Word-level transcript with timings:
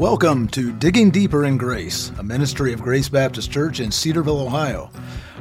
Welcome 0.00 0.48
to 0.52 0.72
Digging 0.72 1.10
Deeper 1.10 1.44
in 1.44 1.58
Grace, 1.58 2.10
a 2.18 2.22
ministry 2.22 2.72
of 2.72 2.80
Grace 2.80 3.10
Baptist 3.10 3.50
Church 3.50 3.80
in 3.80 3.90
Cedarville, 3.92 4.40
Ohio. 4.40 4.90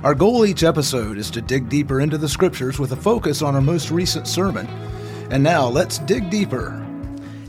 Our 0.04 0.14
goal 0.14 0.46
each 0.46 0.64
episode 0.66 1.18
is 1.18 1.32
to 1.32 1.42
dig 1.42 1.70
deeper 1.70 2.02
into 2.02 2.18
the 2.18 2.28
scriptures 2.28 2.78
with 2.78 2.92
a 2.92 2.98
focus 2.98 3.42
on 3.42 3.56
our 3.56 3.62
most 3.62 3.90
recent 3.90 4.27
sermon. 4.27 4.68
And 5.32 5.41
now 5.41 5.66
let's 5.66 6.00
dig 6.00 6.30
deeper 6.30 6.86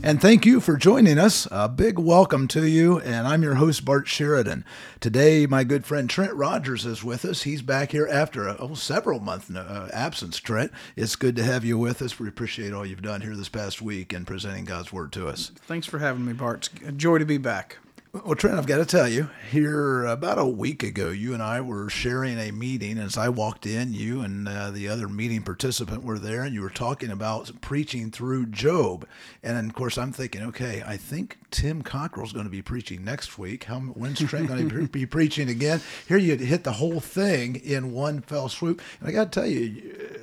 and 0.03 0.19
thank 0.19 0.45
you 0.45 0.59
for 0.59 0.77
joining 0.77 1.17
us. 1.17 1.47
A 1.51 1.69
big 1.69 1.99
welcome 1.99 2.47
to 2.49 2.67
you. 2.67 2.99
And 2.99 3.27
I'm 3.27 3.43
your 3.43 3.55
host, 3.55 3.85
Bart 3.85 4.07
Sheridan. 4.07 4.65
Today, 4.99 5.45
my 5.45 5.63
good 5.63 5.85
friend 5.85 6.09
Trent 6.09 6.33
Rogers 6.33 6.85
is 6.85 7.03
with 7.03 7.25
us. 7.25 7.43
He's 7.43 7.61
back 7.61 7.91
here 7.91 8.07
after 8.11 8.47
a 8.47 8.55
oh, 8.57 8.73
several 8.73 9.19
month 9.19 9.55
uh, 9.55 9.89
absence. 9.93 10.39
Trent, 10.39 10.71
it's 10.95 11.15
good 11.15 11.35
to 11.35 11.43
have 11.43 11.63
you 11.63 11.77
with 11.77 12.01
us. 12.01 12.19
We 12.19 12.27
appreciate 12.27 12.73
all 12.73 12.85
you've 12.85 13.01
done 13.01 13.21
here 13.21 13.35
this 13.35 13.49
past 13.49 13.81
week 13.81 14.13
in 14.13 14.25
presenting 14.25 14.65
God's 14.65 14.91
Word 14.91 15.11
to 15.13 15.27
us. 15.27 15.51
Thanks 15.55 15.87
for 15.87 15.99
having 15.99 16.25
me, 16.25 16.33
Bart. 16.33 16.69
It's 16.73 16.89
a 16.89 16.91
joy 16.91 17.19
to 17.19 17.25
be 17.25 17.37
back. 17.37 17.77
Well, 18.13 18.35
Trent, 18.35 18.57
I've 18.57 18.67
got 18.67 18.79
to 18.79 18.85
tell 18.85 19.07
you, 19.07 19.29
here 19.51 20.03
about 20.03 20.37
a 20.37 20.45
week 20.45 20.83
ago, 20.83 21.11
you 21.11 21.33
and 21.33 21.41
I 21.41 21.61
were 21.61 21.89
sharing 21.89 22.37
a 22.37 22.51
meeting. 22.51 22.97
As 22.97 23.17
I 23.17 23.29
walked 23.29 23.65
in, 23.65 23.93
you 23.93 24.19
and 24.19 24.49
uh, 24.49 24.69
the 24.69 24.89
other 24.89 25.07
meeting 25.07 25.43
participant 25.43 26.03
were 26.03 26.19
there, 26.19 26.43
and 26.43 26.53
you 26.53 26.61
were 26.61 26.69
talking 26.69 27.09
about 27.09 27.61
preaching 27.61 28.11
through 28.11 28.47
Job. 28.47 29.07
And 29.41 29.65
of 29.65 29.73
course, 29.73 29.97
I'm 29.97 30.11
thinking, 30.11 30.41
okay, 30.41 30.83
I 30.85 30.97
think 30.97 31.37
Tim 31.51 31.83
Cockrell's 31.83 32.33
going 32.33 32.43
to 32.43 32.51
be 32.51 32.61
preaching 32.61 33.05
next 33.05 33.37
week. 33.37 33.63
How 33.63 33.79
when's 33.79 34.19
Trent 34.19 34.49
going 34.49 34.67
to 34.67 34.87
be 34.89 35.05
preaching 35.05 35.47
again? 35.47 35.79
Here 36.05 36.17
you 36.17 36.35
hit 36.35 36.65
the 36.65 36.73
whole 36.73 36.99
thing 36.99 37.55
in 37.55 37.93
one 37.93 38.19
fell 38.19 38.49
swoop. 38.49 38.81
And 38.99 39.07
I 39.07 39.13
got 39.13 39.31
to 39.31 39.39
tell 39.39 39.49
you, 39.49 40.19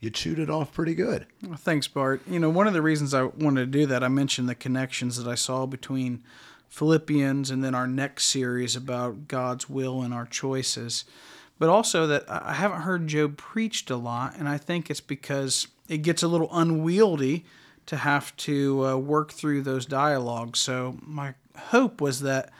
you 0.00 0.10
chewed 0.10 0.38
it 0.38 0.50
off 0.50 0.74
pretty 0.74 0.94
good. 0.94 1.24
Well, 1.42 1.56
thanks, 1.56 1.88
Bart. 1.88 2.20
You 2.28 2.40
know, 2.40 2.50
one 2.50 2.66
of 2.66 2.74
the 2.74 2.82
reasons 2.82 3.14
I 3.14 3.22
wanted 3.22 3.60
to 3.60 3.78
do 3.78 3.86
that, 3.86 4.04
I 4.04 4.08
mentioned 4.08 4.50
the 4.50 4.54
connections 4.54 5.16
that 5.16 5.26
I 5.26 5.34
saw 5.34 5.64
between 5.64 6.22
Philippians, 6.76 7.50
and 7.50 7.64
then 7.64 7.74
our 7.74 7.86
next 7.86 8.26
series 8.26 8.76
about 8.76 9.28
God's 9.28 9.66
will 9.66 10.02
and 10.02 10.12
our 10.12 10.26
choices. 10.26 11.06
But 11.58 11.70
also 11.70 12.06
that 12.06 12.24
I 12.28 12.52
haven't 12.52 12.82
heard 12.82 13.06
Job 13.06 13.38
preached 13.38 13.88
a 13.90 13.96
lot, 13.96 14.36
and 14.38 14.46
I 14.46 14.58
think 14.58 14.90
it's 14.90 15.00
because 15.00 15.68
it 15.88 16.02
gets 16.02 16.22
a 16.22 16.28
little 16.28 16.50
unwieldy 16.52 17.46
to 17.86 17.96
have 17.96 18.36
to 18.36 18.86
uh, 18.86 18.96
work 18.98 19.32
through 19.32 19.62
those 19.62 19.86
dialogues. 19.86 20.58
So 20.58 20.98
my 21.00 21.32
hope 21.56 22.02
was 22.02 22.20
that 22.20 22.50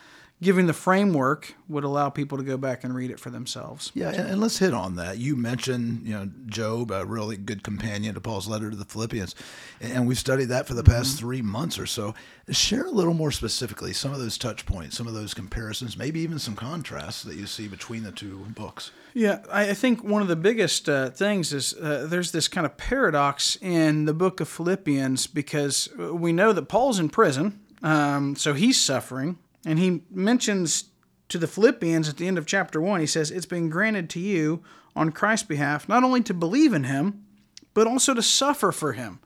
giving 0.43 0.67
the 0.67 0.73
framework 0.73 1.55
would 1.67 1.85
allow 1.85 2.11
people 2.11 2.37
to 2.37 2.45
go 2.45 2.59
back 2.59 2.85
and 2.85 2.95
read 2.95 3.11
it 3.11 3.19
for 3.19 3.31
themselves. 3.31 3.91
Yeah, 3.95 4.11
and, 4.11 4.31
and, 4.31 4.41
let's 4.41 4.59
hit 4.59 4.75
on 4.75 4.97
that. 4.97 5.17
You 5.17 5.35
mentioned, 5.35 6.07
you 6.07 6.13
know, 6.13 6.31
Job, 6.47 6.91
a 6.91 7.07
really 7.07 7.39
good 7.39 7.63
companion 7.63 8.15
to 8.15 8.21
Paul's 8.21 8.47
letter 8.47 8.71
to 8.71 8.77
the 8.77 8.85
Philippians, 8.85 9.35
and 9.81 10.07
we've 10.07 10.19
studied 10.19 10.47
that 10.47 10.67
for 10.67 10.75
the 10.75 10.85
past 10.85 11.13
mm-hmm. 11.13 11.19
three 11.19 11.43
months 11.43 11.79
or 11.79 11.87
so. 11.87 12.15
Share 12.51 12.85
a 12.85 12.91
little 12.91 13.15
more 13.15 13.33
specifically 13.33 13.93
some 13.93 14.13
of 14.13 14.21
those 14.21 14.37
touch 14.37 14.67
points, 14.67 14.97
some 14.97 15.07
of 15.07 15.15
those 15.15 15.33
comparisons, 15.33 15.97
maybe 15.97 16.21
even 16.21 16.39
some 16.39 16.55
contrasts 16.55 17.23
that 17.23 17.37
you 17.37 17.47
see 17.47 17.67
between 17.67 18.03
the 18.03 18.13
two 18.13 18.47
books. 18.55 18.91
Yeah, 19.15 19.41
I 19.51 19.73
think 19.73 20.05
one 20.05 20.21
of 20.21 20.29
the 20.29 20.37
biggest 20.37 20.89
uh, 20.89 21.09
things 21.09 21.55
is 21.55 21.73
uh, 21.75 22.07
there's 22.09 22.33
this 22.33 22.49
kind 22.49 22.67
of 22.67 22.77
paradox 22.77 23.57
in 23.63 24.05
the 24.05 24.13
book 24.13 24.41
of 24.41 24.49
Philippians 24.49 25.27
because 25.27 25.89
we 25.97 26.35
know 26.35 26.53
that 26.53 26.69
Paul's 26.69 26.99
in 26.99 27.09
prison, 27.09 27.59
um, 27.83 28.37
so 28.37 28.53
he's 28.53 28.79
suffering 28.79 29.39
and 29.67 29.81
he 29.81 30.05
mentions 30.11 30.85
to 31.29 31.39
the 31.39 31.49
Philippians 31.49 32.09
at 32.09 32.17
the 32.17 32.29
end 32.29 32.39
of 32.39 32.47
chapter 32.47 32.81
1, 32.81 33.01
he 33.01 33.07
says, 33.07 33.33
It's 33.33 33.47
been 33.47 33.69
granted 33.69 34.09
to 34.11 34.21
you 34.21 34.63
on 34.95 35.11
Christ's 35.11 35.49
behalf 35.49 35.89
not 35.89 36.05
only 36.05 36.23
to 36.23 36.33
believe 36.33 36.73
in 36.73 36.85
him, 36.85 37.27
but 37.75 37.89
also 37.89 38.15
to 38.15 38.23
suffer 38.23 38.71
for 38.71 38.93
him. 38.93 39.19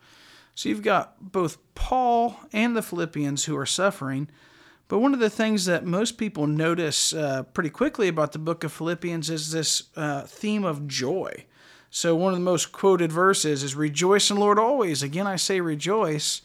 So 0.54 0.70
you've 0.70 0.82
got 0.82 1.32
both 1.32 1.58
Paul 1.74 2.40
and 2.52 2.74
the 2.74 2.82
Philippians 2.82 3.44
who 3.44 3.56
are 3.56 3.66
suffering. 3.66 4.28
But 4.88 4.98
one 4.98 5.14
of 5.14 5.20
the 5.20 5.30
things 5.30 5.66
that 5.66 5.84
most 5.84 6.18
people 6.18 6.46
notice 6.46 7.12
uh, 7.12 7.44
pretty 7.44 7.70
quickly 7.70 8.08
about 8.08 8.32
the 8.32 8.38
book 8.38 8.64
of 8.64 8.72
Philippians 8.72 9.28
is 9.28 9.52
this 9.52 9.84
uh, 9.94 10.22
theme 10.22 10.64
of 10.64 10.88
joy. 10.88 11.44
So 11.90 12.16
one 12.16 12.32
of 12.32 12.38
the 12.38 12.44
most 12.44 12.72
quoted 12.72 13.12
verses 13.12 13.62
is 13.62 13.76
Rejoice 13.76 14.30
in 14.30 14.36
the 14.36 14.40
Lord 14.40 14.58
always. 14.58 15.02
Again, 15.02 15.26
I 15.26 15.36
say 15.36 15.60
rejoice. 15.60 16.40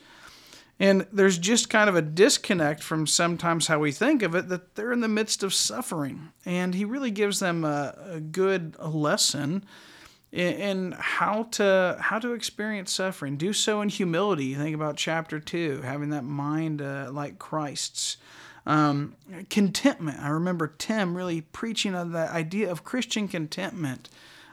And 0.79 1.07
there's 1.11 1.37
just 1.37 1.69
kind 1.69 1.89
of 1.89 1.95
a 1.95 2.01
disconnect 2.01 2.83
from 2.83 3.07
sometimes 3.07 3.67
how 3.67 3.79
we 3.79 3.91
think 3.91 4.21
of 4.21 4.35
it 4.35 4.49
that 4.49 4.75
they're 4.75 4.91
in 4.91 4.99
the 4.99 5.07
midst 5.07 5.41
of 5.41 5.53
suffering. 5.53 6.31
And 6.43 6.75
he 6.75 6.83
really 6.83 7.11
gives 7.11 7.39
them 7.39 7.63
a, 7.63 7.95
a 8.09 8.19
good 8.19 8.77
lesson 8.79 9.63
in, 10.33 10.53
in, 10.53 10.91
how 10.97 11.43
to 11.51 11.97
how 12.01 12.19
to 12.19 12.33
experience 12.33 12.91
suffering. 12.91 13.37
Do 13.37 13.53
so 13.53 13.81
in 13.81 13.87
humility. 13.87 14.53
Think 14.53 14.75
about 14.75 14.97
chapter 14.97 15.39
two, 15.39 15.81
having 15.81 16.09
that 16.09 16.25
mind 16.25 16.81
uh, 16.81 17.09
like 17.11 17.39
Christ's. 17.39 18.17
Um, 18.67 19.15
contentment. 19.51 20.19
I 20.19 20.29
remember 20.29 20.65
Tim 20.65 21.15
really 21.15 21.41
preaching 21.41 21.93
on 21.93 22.13
the 22.13 22.27
idea 22.31 22.71
of 22.71 22.83
Christian 22.83 23.27
contentment. 23.27 24.09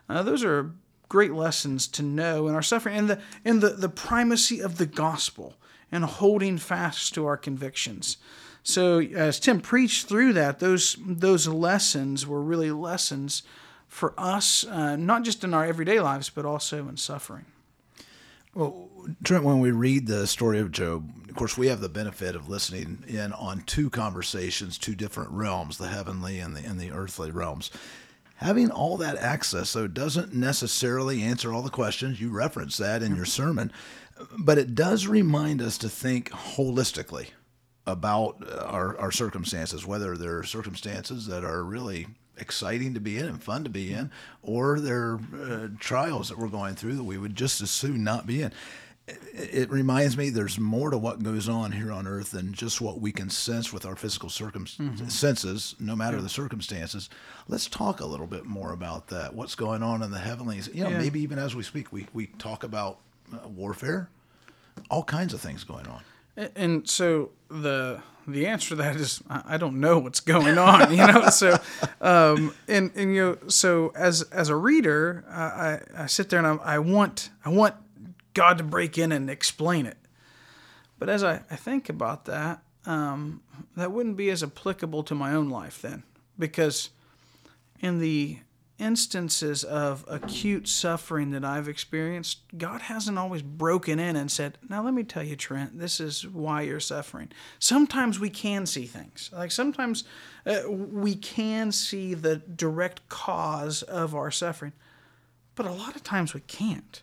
Uh, 0.07 0.23
those 0.23 0.45
are 0.45 0.73
great 1.09 1.33
lessons 1.33 1.87
to 1.87 2.03
know 2.03 2.47
in 2.47 2.55
our 2.55 2.61
suffering 2.61 2.95
and 2.95 3.09
the 3.09 3.21
and 3.43 3.63
the, 3.63 3.71
the 3.71 3.89
primacy 3.89 4.61
of 4.61 4.77
the 4.77 4.85
gospel 4.85 5.55
and 5.93 6.05
holding 6.05 6.59
fast 6.59 7.15
to 7.15 7.27
our 7.27 7.37
convictions. 7.37 8.17
So 8.65 9.01
as 9.01 9.39
Tim 9.39 9.61
preached 9.61 10.09
through 10.09 10.33
that, 10.33 10.59
those 10.59 10.97
those 11.05 11.47
lessons 11.47 12.27
were 12.27 12.43
really 12.43 12.71
lessons 12.71 13.43
for 13.89 14.15
us, 14.17 14.65
uh, 14.65 14.97
not 14.97 15.23
just 15.23 15.45
in 15.45 15.53
our 15.53 15.67
everyday 15.67 16.01
lives, 16.01 16.31
but 16.31 16.47
also 16.47 16.89
in 16.89 16.97
suffering. 16.97 17.45
Well, 18.55 18.89
Trent, 19.25 19.45
when 19.45 19.61
we 19.61 19.71
read 19.71 20.07
the 20.07 20.27
story 20.27 20.59
of 20.61 20.73
Job, 20.73 21.11
of 21.29 21.35
course, 21.35 21.57
we 21.57 21.69
have 21.69 21.81
the 21.81 21.89
benefit 21.89 22.37
of 22.37 22.49
listening 22.49 23.03
in 23.07 23.33
on 23.33 23.63
two 23.63 23.91
conversations, 23.91 24.79
two 24.79 24.95
different 24.95 25.31
realms, 25.31 25.79
the 25.79 25.89
heavenly 25.89 26.39
and 26.39 26.55
the, 26.55 26.65
and 26.65 26.79
the 26.79 26.91
earthly 26.91 27.31
realms. 27.31 27.71
Having 28.37 28.71
all 28.71 28.97
that 28.99 29.17
access, 29.17 29.73
though, 29.73 29.87
doesn't 29.87 30.35
necessarily 30.35 31.23
answer 31.23 31.53
all 31.53 31.63
the 31.63 31.71
questions. 31.71 32.21
You 32.21 32.31
referenced 32.31 32.79
that 32.79 33.03
in 33.03 33.17
your 33.17 33.25
sermon 33.25 33.73
but 34.39 34.59
it 34.59 34.75
does 34.75 35.07
remind 35.07 35.63
us 35.63 35.79
to 35.79 35.89
think 35.89 36.31
holistically 36.31 37.29
about 37.87 38.43
our, 38.61 38.97
our 38.99 39.11
circumstances, 39.11 39.87
whether 39.87 40.17
they're 40.17 40.45
circumstances 40.45 41.27
that 41.27 41.45
are 41.45 41.65
really 41.65 42.07
exciting 42.39 42.95
to 42.95 43.01
be 43.01 43.19
in 43.19 43.27
and 43.27 43.43
fun 43.43 43.65
to 43.65 43.71
be 43.71 43.93
in, 43.93 44.11
or 44.43 44.81
they're 44.81 45.19
uh, 45.41 45.69
trials 45.79 46.29
that 46.29 46.39
we're 46.39 46.49
going 46.49 46.75
through 46.75 46.95
that 46.95 47.05
we 47.05 47.19
would 47.19 47.35
just 47.35 47.61
as 47.61 47.71
soon 47.71 48.05
not 48.05 48.27
be 48.27 48.43
in. 48.43 48.53
It, 49.35 49.69
reminds 49.69 50.17
me 50.17 50.31
there's 50.31 50.61
more 50.61 50.91
to 50.91 50.97
what 50.97 51.25
goes 51.25 51.49
on 51.49 51.73
here 51.73 51.91
on 51.91 52.07
earth 52.07 52.31
than 52.31 52.53
just 52.53 52.81
what 52.81 53.01
we 53.01 53.11
can 53.11 53.31
sense 53.31 53.73
with 53.73 53.85
our 53.85 53.97
physical 53.97 54.29
circumstances, 54.29 55.01
mm-hmm. 55.01 55.09
senses, 55.09 55.75
no 55.81 55.97
matter 55.97 56.19
yeah. 56.19 56.23
the 56.23 56.29
circumstances. 56.29 57.11
Let's 57.49 57.67
talk 57.67 57.99
a 57.99 58.07
little 58.07 58.29
bit 58.29 58.47
more 58.47 58.73
about 58.73 59.09
that. 59.09 59.35
What's 59.35 59.57
going 59.57 59.83
on 59.83 60.03
in 60.03 60.13
the 60.13 60.21
heavenlies? 60.21 60.71
You 60.73 60.85
know, 60.85 60.91
yeah. 60.91 60.99
maybe 60.99 61.21
even 61.21 61.41
as 61.41 61.57
we 61.57 61.65
speak, 61.65 61.93
we, 61.93 62.07
we 62.13 62.29
talk 62.29 62.63
about 62.63 63.01
uh, 63.01 63.12
warfare, 63.47 64.09
all 64.91 65.05
kinds 65.05 65.35
of 65.35 65.41
things 65.41 65.65
going 65.65 65.87
on. 65.87 66.03
And 66.57 66.89
so 66.89 67.31
the 67.49 68.03
the 68.27 68.47
answer 68.47 68.71
to 68.71 68.77
that 68.77 68.97
is 68.97 69.23
I 69.29 69.57
don't 69.57 69.81
know 69.81 69.99
what's 69.99 70.21
going 70.21 70.59
on, 70.59 70.91
you 70.97 71.07
know. 71.07 71.29
so, 71.29 71.59
um, 72.01 72.55
and 72.69 72.91
and 72.95 73.15
you 73.15 73.23
know, 73.23 73.39
so 73.49 73.93
as 73.95 74.23
as 74.23 74.49
a 74.49 74.57
reader, 74.57 75.25
I 75.31 75.81
I 75.97 76.07
sit 76.07 76.31
there 76.31 76.39
and 76.39 76.61
I, 76.61 76.75
I 76.75 76.79
want 76.79 77.31
I 77.45 77.51
want 77.51 77.75
God 78.35 78.59
to 78.59 78.65
break 78.65 78.97
in 78.97 79.13
and 79.13 79.29
explain 79.29 79.87
it. 79.87 79.99
But 80.99 81.09
as 81.09 81.25
I, 81.25 81.43
I 81.51 81.57
think 81.57 81.89
about 81.89 82.27
that, 82.27 82.63
um, 82.87 83.43
that 83.77 83.91
wouldn't 83.93 84.17
be 84.17 84.31
as 84.31 84.43
applicable 84.43 85.03
to 85.05 85.15
my 85.15 85.35
own 85.35 85.51
life 85.51 85.83
then, 85.83 86.05
because 86.39 86.91
in 87.81 87.99
the 87.99 88.39
instances 88.79 89.65
of 89.65 90.05
acute 90.09 90.67
suffering 90.67 91.31
that 91.31 91.45
I've 91.45 91.69
experienced, 91.69 92.41
God 92.57 92.83
hasn't 92.83 93.19
always 93.19 93.43
broken 93.43 93.99
in 93.99 94.17
and 94.17 94.31
said, 94.31 94.59
Now, 94.69 94.83
let 94.83 94.95
me 94.95 95.05
tell 95.05 95.23
you, 95.23 95.37
Trent, 95.37 95.79
this 95.79 96.01
is 96.01 96.27
why 96.27 96.63
you're 96.63 96.81
suffering. 96.81 97.31
Sometimes 97.59 98.19
we 98.19 98.31
can 98.31 98.67
see 98.67 98.87
things. 98.87 99.31
Like 99.33 99.53
sometimes 99.53 100.05
uh, 100.47 100.63
we 100.69 101.15
can 101.15 101.73
see 101.73 102.15
the 102.15 102.37
direct 102.37 103.09
cause 103.09 103.83
of 103.83 104.15
our 104.15 104.31
suffering, 104.31 104.73
but 105.55 105.67
a 105.67 105.73
lot 105.73 105.95
of 105.95 106.03
times 106.03 106.35
we 106.35 106.41
can't. 106.41 107.03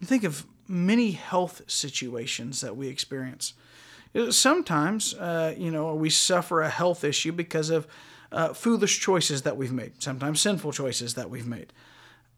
You 0.00 0.06
think 0.06 0.24
of 0.24 0.46
many 0.68 1.12
health 1.12 1.62
situations 1.66 2.60
that 2.60 2.76
we 2.76 2.88
experience. 2.88 3.54
Sometimes, 4.30 5.14
uh, 5.14 5.54
you 5.56 5.70
know, 5.70 5.94
we 5.94 6.10
suffer 6.10 6.60
a 6.60 6.70
health 6.70 7.04
issue 7.04 7.32
because 7.32 7.70
of 7.70 7.86
uh, 8.32 8.52
foolish 8.52 9.00
choices 9.00 9.42
that 9.42 9.56
we've 9.56 9.72
made, 9.72 10.02
sometimes 10.02 10.40
sinful 10.40 10.72
choices 10.72 11.14
that 11.14 11.30
we've 11.30 11.46
made. 11.46 11.72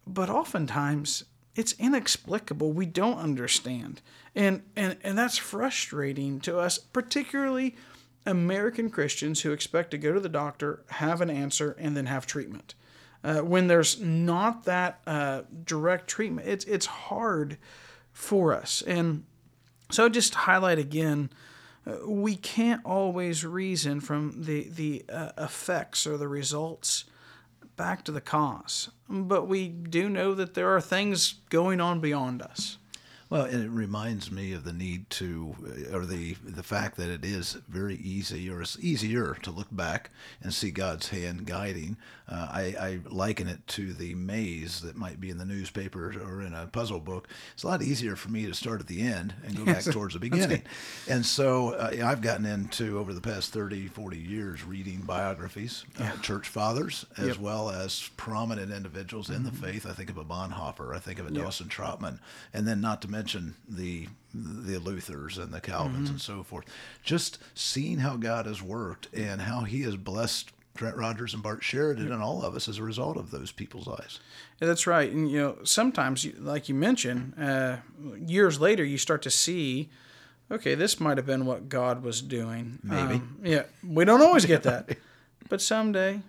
But 0.07 0.31
oftentimes, 0.31 1.25
it's 1.57 1.75
inexplicable. 1.79 2.73
We 2.73 2.87
don't 2.87 3.19
understand. 3.19 4.01
And, 4.35 4.63
and, 4.77 4.97
and 5.03 5.19
that's 5.19 5.37
frustrating 5.37 6.41
to 6.41 6.59
us, 6.59 6.79
particularly 6.79 7.77
American 8.27 8.91
Christians 8.91 9.41
who 9.41 9.53
expect 9.53 9.91
to 9.91 9.99
go 9.99 10.13
to 10.13 10.21
the 10.21 10.29
doctor, 10.29 10.85
have 10.89 11.21
an 11.21 11.31
answer, 11.31 11.77
and 11.79 11.97
then 11.97 12.07
have 12.07 12.27
treatment. 12.27 12.75
Uh, 13.23 13.41
when 13.41 13.67
there's 13.67 14.01
not 14.01 14.65
that 14.65 15.01
uh, 15.07 15.43
direct 15.65 16.09
treatment, 16.09 16.49
it's, 16.49 16.65
it's 16.65 16.87
hard 16.87 17.59
for 18.13 18.55
us. 18.55 18.83
And 18.83 19.25
so, 19.91 20.09
just 20.09 20.35
highlight 20.35 20.79
again 20.79 21.31
we 22.05 22.37
can't 22.37 22.85
always 22.85 23.45
reason 23.45 24.01
from 24.01 24.43
the 24.43 24.69
the 24.69 25.05
uh, 25.09 25.33
effects 25.39 26.07
or 26.07 26.17
the 26.17 26.29
results 26.29 27.05
back 27.77 28.05
to 28.05 28.13
the 28.13 28.21
cause. 28.21 28.91
But 29.09 29.49
we 29.49 29.69
do 29.69 30.09
know 30.09 30.35
that 30.35 30.55
there 30.55 30.75
are 30.75 30.81
things 30.81 31.37
going 31.49 31.81
on 31.81 32.01
beyond 32.01 32.43
us. 32.43 32.77
Well, 33.31 33.45
and 33.45 33.63
it 33.65 33.71
reminds 33.71 34.31
me 34.33 34.53
of 34.55 34.65
the 34.65 34.73
need 34.73 35.09
to, 35.11 35.55
uh, 35.93 35.97
or 35.97 36.05
the 36.05 36.35
the 36.45 36.65
fact 36.65 36.97
that 36.97 37.09
it 37.09 37.25
is 37.25 37.59
very 37.69 37.95
easy, 37.95 38.51
or 38.51 38.61
it's 38.61 38.77
easier 38.81 39.35
to 39.43 39.53
look 39.53 39.69
back 39.71 40.11
and 40.43 40.53
see 40.53 40.73
God's 40.73 41.11
hand 41.11 41.47
guiding. 41.47 41.97
Uh, 42.29 42.49
I, 42.51 42.63
I 42.81 43.01
liken 43.09 43.49
it 43.49 43.67
to 43.69 43.93
the 43.93 44.15
maze 44.15 44.83
that 44.83 44.97
might 44.97 45.21
be 45.21 45.31
in 45.31 45.39
the 45.39 45.45
newspaper 45.45 46.15
or 46.25 46.43
in 46.43 46.55
a 46.55 46.67
puzzle 46.69 47.01
book. 47.01 47.27
It's 47.55 47.65
a 47.65 47.67
lot 47.69 47.83
easier 47.83 48.15
for 48.15 48.29
me 48.31 48.47
to 48.47 48.55
start 48.55 48.81
at 48.81 48.87
the 48.87 49.01
end 49.03 49.35
and 49.45 49.57
go 49.57 49.65
back 49.65 49.83
towards 49.91 50.15
the 50.15 50.21
beginning. 50.21 50.63
And 51.09 51.27
so 51.27 51.71
uh, 51.71 51.91
I've 52.05 52.21
gotten 52.21 52.47
into 52.47 52.99
over 53.01 53.13
the 53.13 53.21
past 53.21 53.53
30, 53.53 53.89
40 53.89 54.17
years 54.17 54.63
reading 54.65 55.01
biographies, 55.01 55.85
uh, 55.99 56.17
church 56.19 56.49
fathers, 56.49 57.05
as 57.17 57.27
Yep. 57.29 57.39
well 57.39 57.71
as 57.71 58.11
prominent 58.17 58.71
individuals 58.73 59.29
in 59.29 59.43
the 59.43 59.51
faith. 59.53 59.85
I 59.85 59.93
think 59.93 60.09
of 60.09 60.17
a 60.17 60.25
Bonhoeffer, 60.25 60.95
I 60.95 61.01
think 61.01 61.19
of 61.19 61.27
a 61.27 61.31
Dawson 61.33 61.67
Trotman, 61.69 62.21
and 62.55 62.67
then 62.67 62.81
not 62.81 63.03
to 63.03 63.09
mention 63.09 63.20
the 63.69 64.09
the 64.33 64.79
Luthers 64.79 65.39
and 65.39 65.53
the 65.53 65.61
Calvins 65.61 66.09
and 66.09 66.21
so 66.21 66.43
forth. 66.45 66.65
Just 67.03 67.39
seeing 67.55 67.99
how 67.99 68.17
God 68.17 68.47
has 68.47 68.63
worked 68.63 69.09
and 69.13 69.41
how 69.41 69.63
He 69.63 69.83
has 69.83 69.97
blessed 69.97 70.53
Trent 70.77 70.97
Rogers 70.97 71.35
and 71.35 71.43
Bart 71.43 71.63
Sheridan 71.63 72.13
and 72.13 72.23
all 72.23 72.43
of 72.43 72.55
us 72.55 72.69
as 72.69 72.79
a 72.79 72.83
result 72.83 73.17
of 73.17 73.31
those 73.31 73.53
people's 73.53 73.89
eyes. 73.89 74.21
Yeah, 74.61 74.69
that's 74.69 74.87
right. 74.87 75.11
And 75.11 75.31
you 75.31 75.39
know, 75.39 75.59
sometimes, 75.65 76.27
like 76.39 76.69
you 76.69 76.75
mentioned, 76.75 77.35
uh, 77.39 77.79
years 78.17 78.61
later, 78.61 78.85
you 78.85 78.97
start 78.99 79.23
to 79.23 79.31
see, 79.31 79.91
okay, 80.51 80.75
this 80.75 81.01
might 81.01 81.17
have 81.17 81.27
been 81.27 81.45
what 81.45 81.69
God 81.69 82.03
was 82.03 82.23
doing. 82.23 82.79
Maybe. 82.83 83.15
Um, 83.15 83.39
yeah, 83.43 83.65
we 83.87 84.05
don't 84.05 84.23
always 84.23 84.47
get 84.47 84.63
that, 84.63 84.97
but 85.49 85.61
someday 85.61 86.23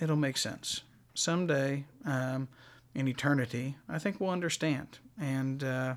it'll 0.00 0.16
make 0.16 0.36
sense. 0.36 0.82
Someday, 1.14 1.84
um, 2.06 2.48
in 2.94 3.06
eternity, 3.06 3.76
I 3.88 3.98
think 3.98 4.20
we'll 4.20 4.30
understand, 4.30 4.98
and 5.20 5.62
uh, 5.62 5.94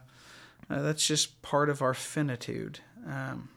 uh, 0.69 0.81
that's 0.81 1.05
just 1.05 1.41
part 1.41 1.69
of 1.69 1.81
our 1.81 1.93
finitude 1.93 2.79
um, 3.07 3.49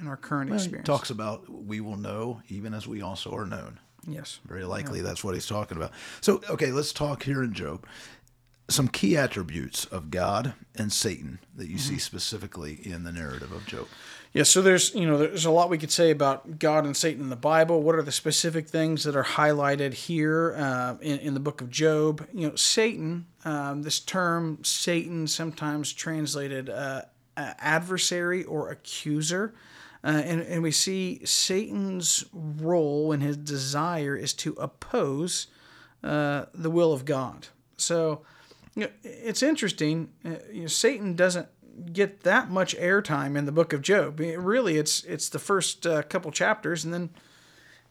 in 0.00 0.06
our 0.06 0.16
current 0.16 0.50
He 0.50 0.56
experience. 0.56 0.86
talks 0.86 1.10
about 1.10 1.48
we 1.50 1.80
will 1.80 1.96
know 1.96 2.42
even 2.48 2.74
as 2.74 2.86
we 2.86 3.02
also 3.02 3.34
are 3.34 3.46
known. 3.46 3.78
yes. 4.06 4.40
Very 4.46 4.64
likely 4.64 5.00
that's 5.00 5.22
what 5.24 5.34
he's 5.34 5.46
talking 5.46 5.76
about. 5.76 5.92
So, 6.20 6.40
okay, 6.50 6.72
let's 6.72 6.92
talk 6.92 7.22
here 7.22 7.42
in 7.42 7.52
Job. 7.52 7.84
Some 8.68 8.88
key 8.88 9.16
attributes 9.16 9.84
of 9.86 10.10
God 10.10 10.54
and 10.74 10.92
Satan 10.92 11.40
that 11.56 11.68
you 11.68 11.78
see 11.78 11.98
specifically 11.98 12.80
in 12.82 13.04
the 13.04 13.12
narrative 13.12 13.52
of 13.52 13.66
Job. 13.66 13.86
Yeah, 14.32 14.44
so 14.44 14.62
there's 14.62 14.94
you 14.94 15.06
know 15.06 15.18
there's 15.18 15.44
a 15.44 15.50
lot 15.50 15.68
we 15.68 15.76
could 15.76 15.90
say 15.90 16.10
about 16.10 16.58
God 16.58 16.86
and 16.86 16.96
Satan 16.96 17.22
in 17.22 17.28
the 17.28 17.36
Bible. 17.36 17.82
What 17.82 17.94
are 17.94 18.02
the 18.02 18.12
specific 18.12 18.66
things 18.66 19.04
that 19.04 19.14
are 19.14 19.24
highlighted 19.24 19.92
here 19.92 20.54
uh, 20.56 20.94
in, 21.02 21.18
in 21.18 21.34
the 21.34 21.40
book 21.40 21.60
of 21.60 21.68
Job? 21.68 22.26
You 22.32 22.48
know, 22.48 22.54
Satan. 22.56 23.26
Um, 23.44 23.82
this 23.82 24.00
term 24.00 24.58
Satan 24.62 25.26
sometimes 25.26 25.92
translated 25.92 26.70
uh, 26.70 27.02
adversary 27.36 28.44
or 28.44 28.70
accuser, 28.70 29.52
uh, 30.02 30.22
and 30.24 30.40
and 30.40 30.62
we 30.62 30.70
see 30.70 31.20
Satan's 31.26 32.24
role 32.32 33.12
and 33.12 33.22
his 33.22 33.36
desire 33.36 34.16
is 34.16 34.32
to 34.34 34.54
oppose 34.54 35.48
uh, 36.02 36.46
the 36.54 36.70
will 36.70 36.94
of 36.94 37.04
God. 37.04 37.48
So 37.76 38.22
you 38.74 38.84
know, 38.84 38.90
it's 39.02 39.42
interesting. 39.42 40.10
Uh, 40.24 40.36
you 40.50 40.62
know, 40.62 40.68
Satan 40.68 41.16
doesn't 41.16 41.48
get 41.92 42.20
that 42.20 42.50
much 42.50 42.76
airtime 42.76 43.36
in 43.36 43.46
the 43.46 43.52
book 43.52 43.72
of 43.72 43.82
Job. 43.82 44.18
Really, 44.20 44.76
it's 44.76 45.04
it's 45.04 45.28
the 45.28 45.38
first 45.38 45.86
uh, 45.86 46.02
couple 46.02 46.30
chapters, 46.30 46.84
and 46.84 46.92
then 46.92 47.10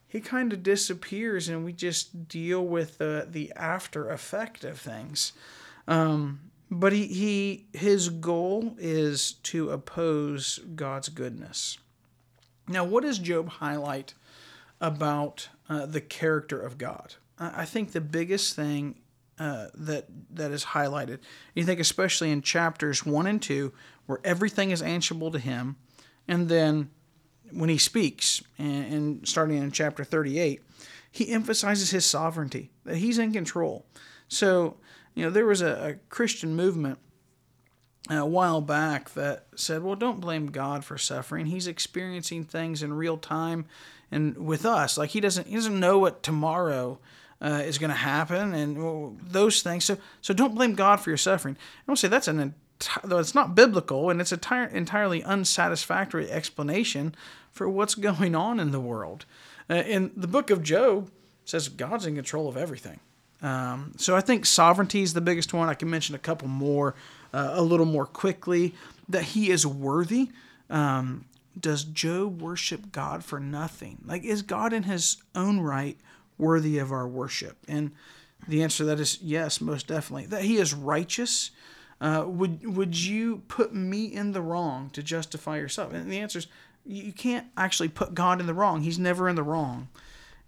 he 0.07 0.19
kind 0.19 0.51
of 0.51 0.63
disappears, 0.63 1.47
and 1.47 1.63
we 1.63 1.73
just 1.73 2.27
deal 2.27 2.65
with 2.65 2.97
the 2.97 3.27
the 3.29 3.51
after 3.55 4.09
effect 4.09 4.63
of 4.63 4.79
things. 4.79 5.33
Um, 5.87 6.51
but 6.69 6.93
he, 6.93 7.07
he 7.07 7.67
his 7.73 8.09
goal 8.09 8.75
is 8.77 9.33
to 9.43 9.71
oppose 9.71 10.59
God's 10.75 11.09
goodness. 11.09 11.77
Now, 12.67 12.83
what 12.85 13.03
does 13.03 13.19
Job 13.19 13.49
highlight 13.49 14.13
about 14.79 15.49
uh, 15.67 15.85
the 15.85 16.01
character 16.01 16.59
of 16.59 16.77
God? 16.77 17.15
I 17.37 17.65
think 17.65 17.91
the 17.91 18.01
biggest 18.01 18.55
thing 18.55 18.99
uh, 19.41 19.67
that 19.87 20.05
that 20.35 20.51
is 20.51 20.63
highlighted, 20.65 21.19
you 21.55 21.65
think 21.65 21.79
especially 21.79 22.31
in 22.31 22.41
chapters 22.41 23.05
one 23.05 23.27
and 23.29 23.41
two, 23.41 23.73
where 24.05 24.19
everything 24.23 24.71
is 24.71 24.81
answerable 24.81 25.31
to 25.31 25.39
Him, 25.39 25.75
and 26.27 26.49
then 26.49 26.89
when 27.51 27.69
He 27.69 27.77
speaks, 27.77 28.43
and, 28.57 28.93
and 28.93 29.27
starting 29.27 29.57
in 29.57 29.71
chapter 29.71 30.03
thirty-eight, 30.03 30.61
He 31.11 31.33
emphasizes 31.33 31.91
His 31.91 32.05
sovereignty, 32.05 32.69
that 32.85 32.97
He's 32.97 33.19
in 33.19 33.33
control. 33.33 33.85
So, 34.27 34.77
you 35.15 35.25
know, 35.25 35.31
there 35.31 35.45
was 35.45 35.61
a, 35.61 35.89
a 35.89 35.93
Christian 36.09 36.55
movement 36.55 36.99
a 38.09 38.25
while 38.25 38.61
back 38.61 39.09
that 39.11 39.45
said, 39.55 39.83
well, 39.83 39.95
don't 39.95 40.19
blame 40.19 40.47
God 40.47 40.83
for 40.83 40.97
suffering. 40.97 41.45
He's 41.45 41.67
experiencing 41.67 42.43
things 42.43 42.83
in 42.83 42.93
real 42.93 43.17
time 43.17 43.65
and 44.11 44.35
with 44.37 44.65
us. 44.65 44.97
Like 44.97 45.11
he 45.11 45.21
doesn't 45.21 45.47
he 45.47 45.55
doesn't 45.55 45.79
know 45.79 45.99
what 45.99 46.23
tomorrow 46.23 46.99
uh, 47.41 47.63
is 47.65 47.77
going 47.77 47.89
to 47.89 47.95
happen 47.95 48.53
and 48.53 48.77
well, 48.77 49.15
those 49.21 49.61
things. 49.61 49.85
So 49.85 49.97
so 50.21 50.33
don't 50.33 50.55
blame 50.55 50.75
God 50.75 50.97
for 50.99 51.09
your 51.09 51.17
suffering. 51.17 51.57
I 51.87 51.91
will 51.91 51.95
say 51.95 52.07
that's 52.07 52.27
an 52.27 52.53
enti- 52.79 53.01
though 53.03 53.19
it's 53.19 53.35
not 53.35 53.55
biblical 53.55 54.09
and 54.09 54.21
it's 54.21 54.31
a 54.31 54.37
ti- 54.37 54.71
entirely 54.71 55.23
unsatisfactory 55.23 56.29
explanation 56.29 57.15
for 57.51 57.67
what's 57.67 57.95
going 57.95 58.35
on 58.35 58.59
in 58.59 58.71
the 58.71 58.79
world. 58.79 59.25
Uh, 59.69 59.75
in 59.75 60.11
the 60.15 60.27
book 60.27 60.49
of 60.49 60.63
Job 60.63 61.09
says 61.45 61.69
God's 61.69 62.05
in 62.05 62.15
control 62.15 62.47
of 62.47 62.57
everything. 62.57 62.99
Um, 63.41 63.93
so 63.97 64.15
I 64.15 64.21
think 64.21 64.45
sovereignty 64.45 65.01
is 65.01 65.13
the 65.13 65.21
biggest 65.21 65.53
one. 65.53 65.67
I 65.67 65.73
can 65.73 65.89
mention 65.89 66.13
a 66.13 66.19
couple 66.19 66.47
more 66.47 66.95
uh, 67.33 67.51
a 67.53 67.61
little 67.61 67.85
more 67.85 68.05
quickly. 68.05 68.75
That 69.09 69.23
he 69.23 69.49
is 69.49 69.65
worthy. 69.65 70.29
Um, 70.69 71.25
does 71.59 71.83
Job 71.83 72.41
worship 72.41 72.91
God 72.91 73.25
for 73.25 73.39
nothing? 73.39 73.97
Like, 74.05 74.23
is 74.23 74.41
God 74.41 74.71
in 74.71 74.83
his 74.83 75.17
own 75.35 75.59
right 75.59 75.97
worthy 76.41 76.77
of 76.77 76.91
our 76.91 77.07
worship? 77.07 77.57
And 77.67 77.91
the 78.47 78.63
answer 78.63 78.79
to 78.79 78.85
that 78.85 78.99
is 78.99 79.19
yes, 79.21 79.61
most 79.61 79.87
definitely. 79.87 80.25
That 80.25 80.43
he 80.43 80.57
is 80.57 80.73
righteous. 80.73 81.51
Uh, 82.01 82.25
would 82.27 82.75
would 82.75 82.97
you 82.97 83.43
put 83.47 83.73
me 83.73 84.05
in 84.05 84.31
the 84.31 84.41
wrong 84.41 84.89
to 84.89 85.03
justify 85.03 85.57
yourself? 85.57 85.93
And 85.93 86.11
the 86.11 86.19
answer 86.19 86.39
is 86.39 86.47
you 86.85 87.13
can't 87.13 87.47
actually 87.55 87.89
put 87.89 88.15
God 88.15 88.39
in 88.39 88.47
the 88.47 88.53
wrong. 88.53 88.81
He's 88.81 88.99
never 88.99 89.29
in 89.29 89.35
the 89.35 89.43
wrong. 89.43 89.87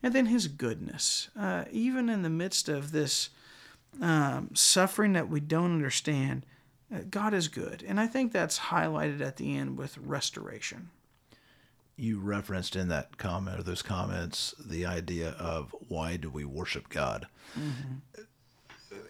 And 0.02 0.14
then 0.14 0.26
his 0.26 0.48
goodness, 0.48 1.30
uh, 1.40 1.66
even 1.72 2.10
in 2.10 2.24
the 2.24 2.30
midst 2.30 2.68
of 2.68 2.92
this 2.92 3.30
um, 4.02 4.50
suffering 4.54 5.14
that 5.14 5.30
we 5.30 5.40
don't 5.40 5.74
understand, 5.74 6.46
uh, 6.94 7.00
God 7.10 7.34
is 7.34 7.48
good. 7.48 7.84
And 7.88 8.00
I 8.00 8.08
think 8.08 8.32
that's 8.32 8.60
highlighted 8.60 9.22
at 9.22 9.38
the 9.38 9.56
end 9.56 9.78
with 9.78 9.98
restoration. 9.98 10.90
You 11.96 12.20
referenced 12.20 12.76
in 12.76 12.88
that 12.90 13.18
comment 13.18 13.60
or 13.60 13.64
those 13.64 13.82
comments 13.82 14.56
the 14.60 14.86
idea 14.86 15.30
of 15.32 15.76
why 15.88 16.18
do 16.18 16.30
we 16.30 16.44
worship 16.46 16.90
God? 16.90 17.28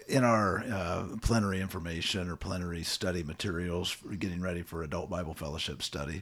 in 0.08 0.24
our 0.24 0.63
uh, 0.72 1.06
plenary 1.22 1.62
information 1.62 2.30
or 2.30 2.36
plenary 2.36 2.84
study 2.84 3.24
materials 3.24 3.90
for 3.90 4.10
getting 4.16 4.42
ready 4.42 4.62
for 4.62 4.84
adult 4.84 5.10
Bible 5.10 5.34
fellowship 5.34 5.82
study, 5.82 6.22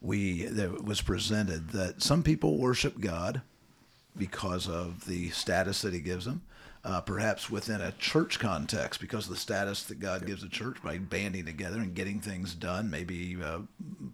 we 0.00 0.44
that 0.44 0.84
was 0.84 1.00
presented 1.00 1.70
that 1.70 2.02
some 2.02 2.22
people 2.22 2.58
worship 2.58 3.00
God 3.00 3.40
because 4.16 4.68
of 4.68 5.06
the 5.06 5.30
status 5.30 5.82
that 5.82 5.94
He 5.94 6.00
gives 6.00 6.24
them. 6.24 6.42
Uh, 6.84 7.00
perhaps 7.00 7.48
within 7.48 7.80
a 7.80 7.92
church 7.92 8.38
context, 8.38 9.00
because 9.00 9.24
of 9.24 9.30
the 9.30 9.40
status 9.40 9.84
that 9.84 9.98
God 9.98 10.26
gives 10.26 10.42
a 10.42 10.48
church 10.50 10.76
by 10.82 10.98
banding 10.98 11.46
together 11.46 11.78
and 11.78 11.94
getting 11.94 12.20
things 12.20 12.54
done, 12.54 12.90
maybe 12.90 13.38
uh, 13.42 13.60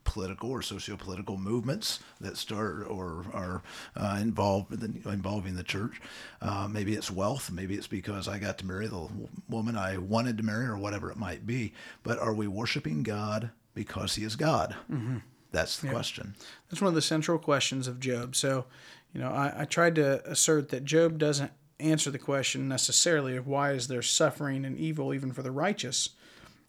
political 0.04 0.52
or 0.52 0.62
socio-political 0.62 1.36
movements 1.36 1.98
that 2.20 2.36
start 2.36 2.86
or 2.88 3.26
are 3.32 3.62
uh, 3.96 4.18
involved 4.20 4.72
involving 5.04 5.56
the 5.56 5.64
church. 5.64 6.00
Uh, 6.40 6.68
maybe 6.70 6.94
it's 6.94 7.10
wealth. 7.10 7.50
Maybe 7.50 7.74
it's 7.74 7.88
because 7.88 8.28
I 8.28 8.38
got 8.38 8.56
to 8.58 8.66
marry 8.66 8.86
the 8.86 9.08
woman 9.48 9.76
I 9.76 9.98
wanted 9.98 10.36
to 10.38 10.44
marry, 10.44 10.66
or 10.66 10.78
whatever 10.78 11.10
it 11.10 11.16
might 11.16 11.48
be. 11.48 11.72
But 12.04 12.20
are 12.20 12.34
we 12.34 12.46
worshiping 12.46 13.02
God 13.02 13.50
because 13.74 14.14
He 14.14 14.22
is 14.22 14.36
God? 14.36 14.76
Mm-hmm. 14.88 15.16
That's 15.50 15.80
the 15.80 15.88
question. 15.88 16.36
That's 16.68 16.80
one 16.80 16.90
of 16.90 16.94
the 16.94 17.02
central 17.02 17.38
questions 17.38 17.88
of 17.88 17.98
Job. 17.98 18.36
So, 18.36 18.66
you 19.12 19.20
know, 19.20 19.30
I, 19.30 19.62
I 19.62 19.64
tried 19.64 19.96
to 19.96 20.24
assert 20.30 20.68
that 20.68 20.84
Job 20.84 21.18
doesn't 21.18 21.50
answer 21.80 22.10
the 22.10 22.18
question 22.18 22.68
necessarily 22.68 23.36
of 23.36 23.46
why 23.46 23.72
is 23.72 23.88
there 23.88 24.02
suffering 24.02 24.64
and 24.64 24.78
evil 24.78 25.12
even 25.14 25.32
for 25.32 25.42
the 25.42 25.50
righteous. 25.50 26.10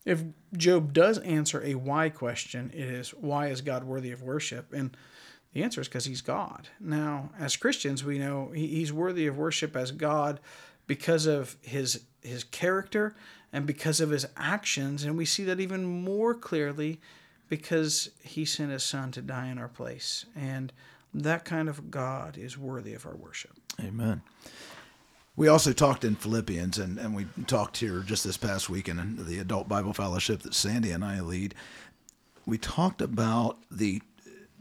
If 0.06 0.24
Job 0.58 0.94
does 0.94 1.20
answer 1.20 1.63
a 1.63 1.75
why 1.75 2.10
question, 2.10 2.72
it 2.74 2.89
is 2.89 3.10
why 3.12 3.48
is 3.48 3.62
God 3.62 3.84
worthy 3.84 4.12
of 4.12 4.24
worship? 4.24 4.74
And 4.74 4.96
the 5.53 5.63
answer 5.63 5.82
is 5.82 5.88
because 5.88 6.06
he's 6.06 6.22
God. 6.22 6.70
Now, 6.80 7.30
as 7.39 7.56
Christians, 7.56 8.03
we 8.03 8.18
know 8.18 8.51
he's 8.53 8.94
worthy 8.94 9.27
of 9.27 9.38
worship 9.38 9.75
as 9.75 9.91
God 9.91 10.39
because 10.88 11.25
of 11.25 11.56
his 11.62 12.03
his 12.22 12.44
character 12.44 13.15
and 13.53 13.65
because 13.65 14.00
of 14.00 14.12
his 14.12 14.25
actions, 14.38 15.03
and 15.03 15.18
we 15.18 15.25
see 15.25 15.44
that 15.44 15.60
even 15.60 15.84
more 15.84 16.34
clearly 16.34 17.01
because 17.50 18.12
he 18.24 18.46
sent 18.46 18.72
his 18.72 18.84
son 18.84 19.12
to 19.12 19.22
die 19.22 19.48
in 19.48 19.58
our 19.58 19.68
place. 19.68 20.25
And 20.36 20.72
that 21.13 21.44
kind 21.44 21.68
of 21.68 21.91
God 21.91 22.38
is 22.38 22.58
worthy 22.58 22.94
of 22.94 23.06
our 23.06 23.15
worship. 23.15 23.51
Amen. 23.80 24.22
We 25.36 25.48
also 25.48 25.72
talked 25.72 26.04
in 26.04 26.16
Philippians, 26.16 26.78
and, 26.78 26.98
and 26.98 27.16
we 27.16 27.26
talked 27.48 27.78
here 27.78 28.00
just 28.02 28.24
this 28.24 28.38
past 28.38 28.70
weekend 28.70 29.00
in 29.00 29.26
the 29.26 29.40
Adult 29.40 29.70
Bible 29.70 29.94
Fellowship 29.94 30.42
that 30.42 30.54
Sandy 30.54 30.92
and 30.92 31.06
I 31.06 31.22
lead. 31.22 31.56
We 32.46 32.58
talked 32.58 33.02
about 33.02 33.58
the 33.72 34.02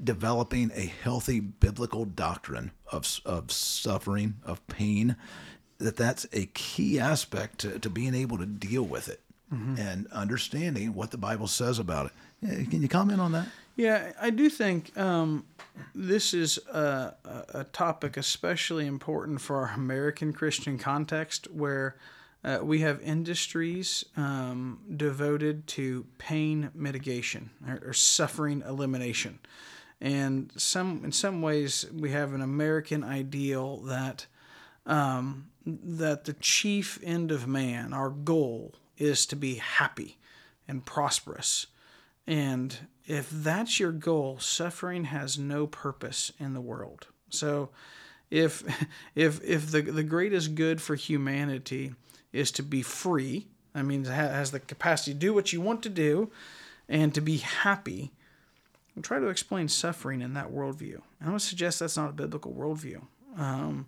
developing 0.03 0.71
a 0.75 0.87
healthy 1.03 1.41
biblical 1.41 2.05
doctrine 2.05 2.71
of, 2.91 3.21
of 3.25 3.51
suffering, 3.51 4.37
of 4.45 4.65
pain, 4.67 5.17
that 5.79 5.97
that's 5.97 6.27
a 6.33 6.47
key 6.47 6.99
aspect 6.99 7.59
to, 7.59 7.79
to 7.79 7.91
being 7.91 8.15
able 8.15 8.39
to 8.39 8.47
deal 8.47 8.83
with 8.83 9.09
it 9.09 9.21
mm-hmm. 9.53 9.77
and 9.79 10.07
understanding 10.13 10.95
what 10.95 11.11
the 11.11 11.19
Bible 11.19 11.47
says 11.47 11.79
about 11.79 12.07
it. 12.43 12.71
Can 12.71 12.83
you 12.83 12.89
comment 12.89 13.21
on 13.21 13.33
that? 13.33 13.49
Yeah, 13.77 14.13
I 14.21 14.31
do 14.31 14.51
think 14.51 14.97
um, 14.99 15.45
this 15.95 16.35
is 16.35 16.59
a, 16.69 17.15
a, 17.55 17.65
topic 17.65 18.17
especially 18.17 18.87
important 18.87 19.41
for 19.41 19.57
our 19.57 19.75
American 19.75 20.33
Christian 20.33 20.79
context 20.79 21.51
where 21.51 21.97
uh, 22.45 22.59
we 22.63 22.81
have 22.81 23.01
industries 23.03 24.05
um, 24.17 24.81
devoted 24.97 25.67
to 25.69 26.07
pain 26.19 26.71
mitigation 26.75 27.51
or, 27.67 27.81
or, 27.87 27.93
suffering 27.93 28.63
elimination. 28.67 29.39
And 30.01 30.51
some, 30.57 31.03
in 31.05 31.13
some 31.13 31.43
ways, 31.43 31.87
we 31.93 32.11
have 32.11 32.33
an 32.33 32.41
American 32.41 33.05
ideal 33.05 33.79
that 33.79 34.27
um, 34.87 35.51
that 35.67 36.25
the 36.25 36.33
chief 36.35 36.99
end 37.03 37.31
of 37.31 37.47
man, 37.47 37.93
our 37.93 38.11
goal, 38.11 38.75
is 38.97 39.27
to 39.27 39.37
be 39.37 39.57
happy 39.57 40.19
and 40.67 40.85
prosperous. 40.85 41.67
And 42.27 42.77
if 43.11 43.29
that's 43.29 43.81
your 43.81 43.91
goal, 43.91 44.39
suffering 44.39 45.07
has 45.07 45.37
no 45.37 45.67
purpose 45.67 46.31
in 46.39 46.55
the 46.55 46.61
world. 46.61 47.09
So 47.29 47.71
if 48.31 48.63
if 49.17 49.43
if 49.43 49.73
the 49.73 49.83
the 49.83 50.05
greatest 50.05 50.55
good 50.55 50.81
for 50.81 50.95
humanity 50.95 51.95
is 52.33 52.53
to 52.53 52.63
be 52.63 52.83
free, 52.83 53.49
I 53.75 53.83
mean 53.83 54.05
has 54.05 54.53
the 54.53 54.61
capacity 54.61 55.13
to 55.13 55.19
do 55.19 55.35
what 55.35 55.53
you 55.53 55.61
want 55.61 55.83
to 55.83 55.89
do 55.89 56.31
and 56.89 57.13
to 57.15 57.21
be 57.21 57.39
happy, 57.39 58.13
I'll 58.97 59.03
try 59.03 59.19
to 59.19 59.27
explain 59.27 59.67
suffering 59.67 60.23
in 60.23 60.35
that 60.35 60.53
worldview. 60.53 61.01
Going 61.23 61.37
to 61.37 61.41
suggest 61.41 61.81
that's 61.81 61.97
not 61.97 62.11
a 62.11 62.13
biblical 62.13 62.53
worldview. 62.53 63.03
Um, 63.37 63.87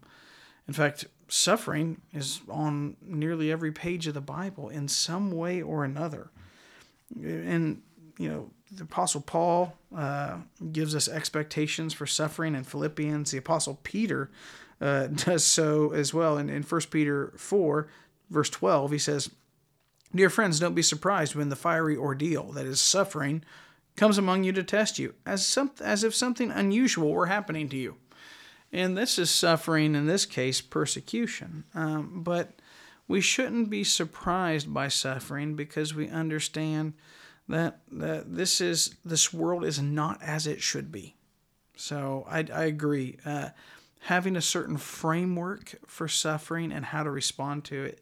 in 0.66 0.74
fact, 0.74 1.04
suffering 1.28 2.00
is 2.12 2.40
on 2.48 2.96
nearly 3.00 3.52
every 3.52 3.70
page 3.70 4.08
of 4.08 4.14
the 4.14 4.20
Bible 4.20 4.68
in 4.68 4.88
some 4.88 5.30
way 5.30 5.62
or 5.62 5.84
another. 5.84 6.30
And, 7.20 7.82
you 8.22 8.28
know, 8.28 8.50
the 8.70 8.84
Apostle 8.84 9.20
Paul 9.20 9.76
uh, 9.96 10.38
gives 10.70 10.94
us 10.94 11.08
expectations 11.08 11.92
for 11.92 12.06
suffering 12.06 12.54
in 12.54 12.64
Philippians. 12.64 13.30
The 13.30 13.38
Apostle 13.38 13.80
Peter 13.82 14.30
uh, 14.80 15.06
does 15.08 15.44
so 15.44 15.92
as 15.92 16.14
well. 16.14 16.38
In, 16.38 16.48
in 16.48 16.62
1 16.62 16.80
Peter 16.90 17.32
4, 17.36 17.88
verse 18.30 18.50
12, 18.50 18.92
he 18.92 18.98
says, 18.98 19.30
Dear 20.14 20.30
friends, 20.30 20.60
don't 20.60 20.74
be 20.74 20.82
surprised 20.82 21.34
when 21.34 21.48
the 21.48 21.56
fiery 21.56 21.96
ordeal, 21.96 22.52
that 22.52 22.66
is 22.66 22.80
suffering, 22.80 23.42
comes 23.96 24.18
among 24.18 24.44
you 24.44 24.52
to 24.52 24.62
test 24.62 24.98
you, 24.98 25.14
as, 25.26 25.44
some, 25.44 25.72
as 25.82 26.04
if 26.04 26.14
something 26.14 26.50
unusual 26.50 27.12
were 27.12 27.26
happening 27.26 27.68
to 27.70 27.76
you. 27.76 27.96
And 28.72 28.96
this 28.96 29.18
is 29.18 29.30
suffering, 29.30 29.94
in 29.94 30.06
this 30.06 30.26
case, 30.26 30.60
persecution. 30.60 31.64
Um, 31.74 32.22
but 32.22 32.60
we 33.08 33.20
shouldn't 33.20 33.68
be 33.68 33.84
surprised 33.84 34.72
by 34.72 34.88
suffering 34.88 35.56
because 35.56 35.94
we 35.94 36.08
understand 36.08 36.94
that, 37.52 37.80
that 37.90 38.34
this 38.34 38.60
is 38.60 38.94
this 39.04 39.32
world 39.32 39.64
is 39.64 39.80
not 39.80 40.22
as 40.22 40.46
it 40.46 40.62
should 40.62 40.90
be. 40.90 41.14
So 41.76 42.26
I, 42.28 42.46
I 42.52 42.64
agree. 42.64 43.18
Uh, 43.24 43.50
having 44.00 44.36
a 44.36 44.40
certain 44.40 44.76
framework 44.76 45.74
for 45.86 46.08
suffering 46.08 46.72
and 46.72 46.86
how 46.86 47.02
to 47.02 47.10
respond 47.10 47.64
to 47.64 47.84
it 47.84 48.00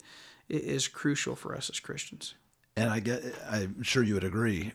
is 0.49 0.89
crucial 0.89 1.37
for 1.37 1.55
us 1.55 1.69
as 1.71 1.81
Christians. 1.81 2.35
And 2.77 2.91
I 2.91 3.01
get, 3.01 3.23
I'm 3.49 3.83
sure 3.83 4.03
you 4.03 4.15
would 4.15 4.25
agree. 4.25 4.73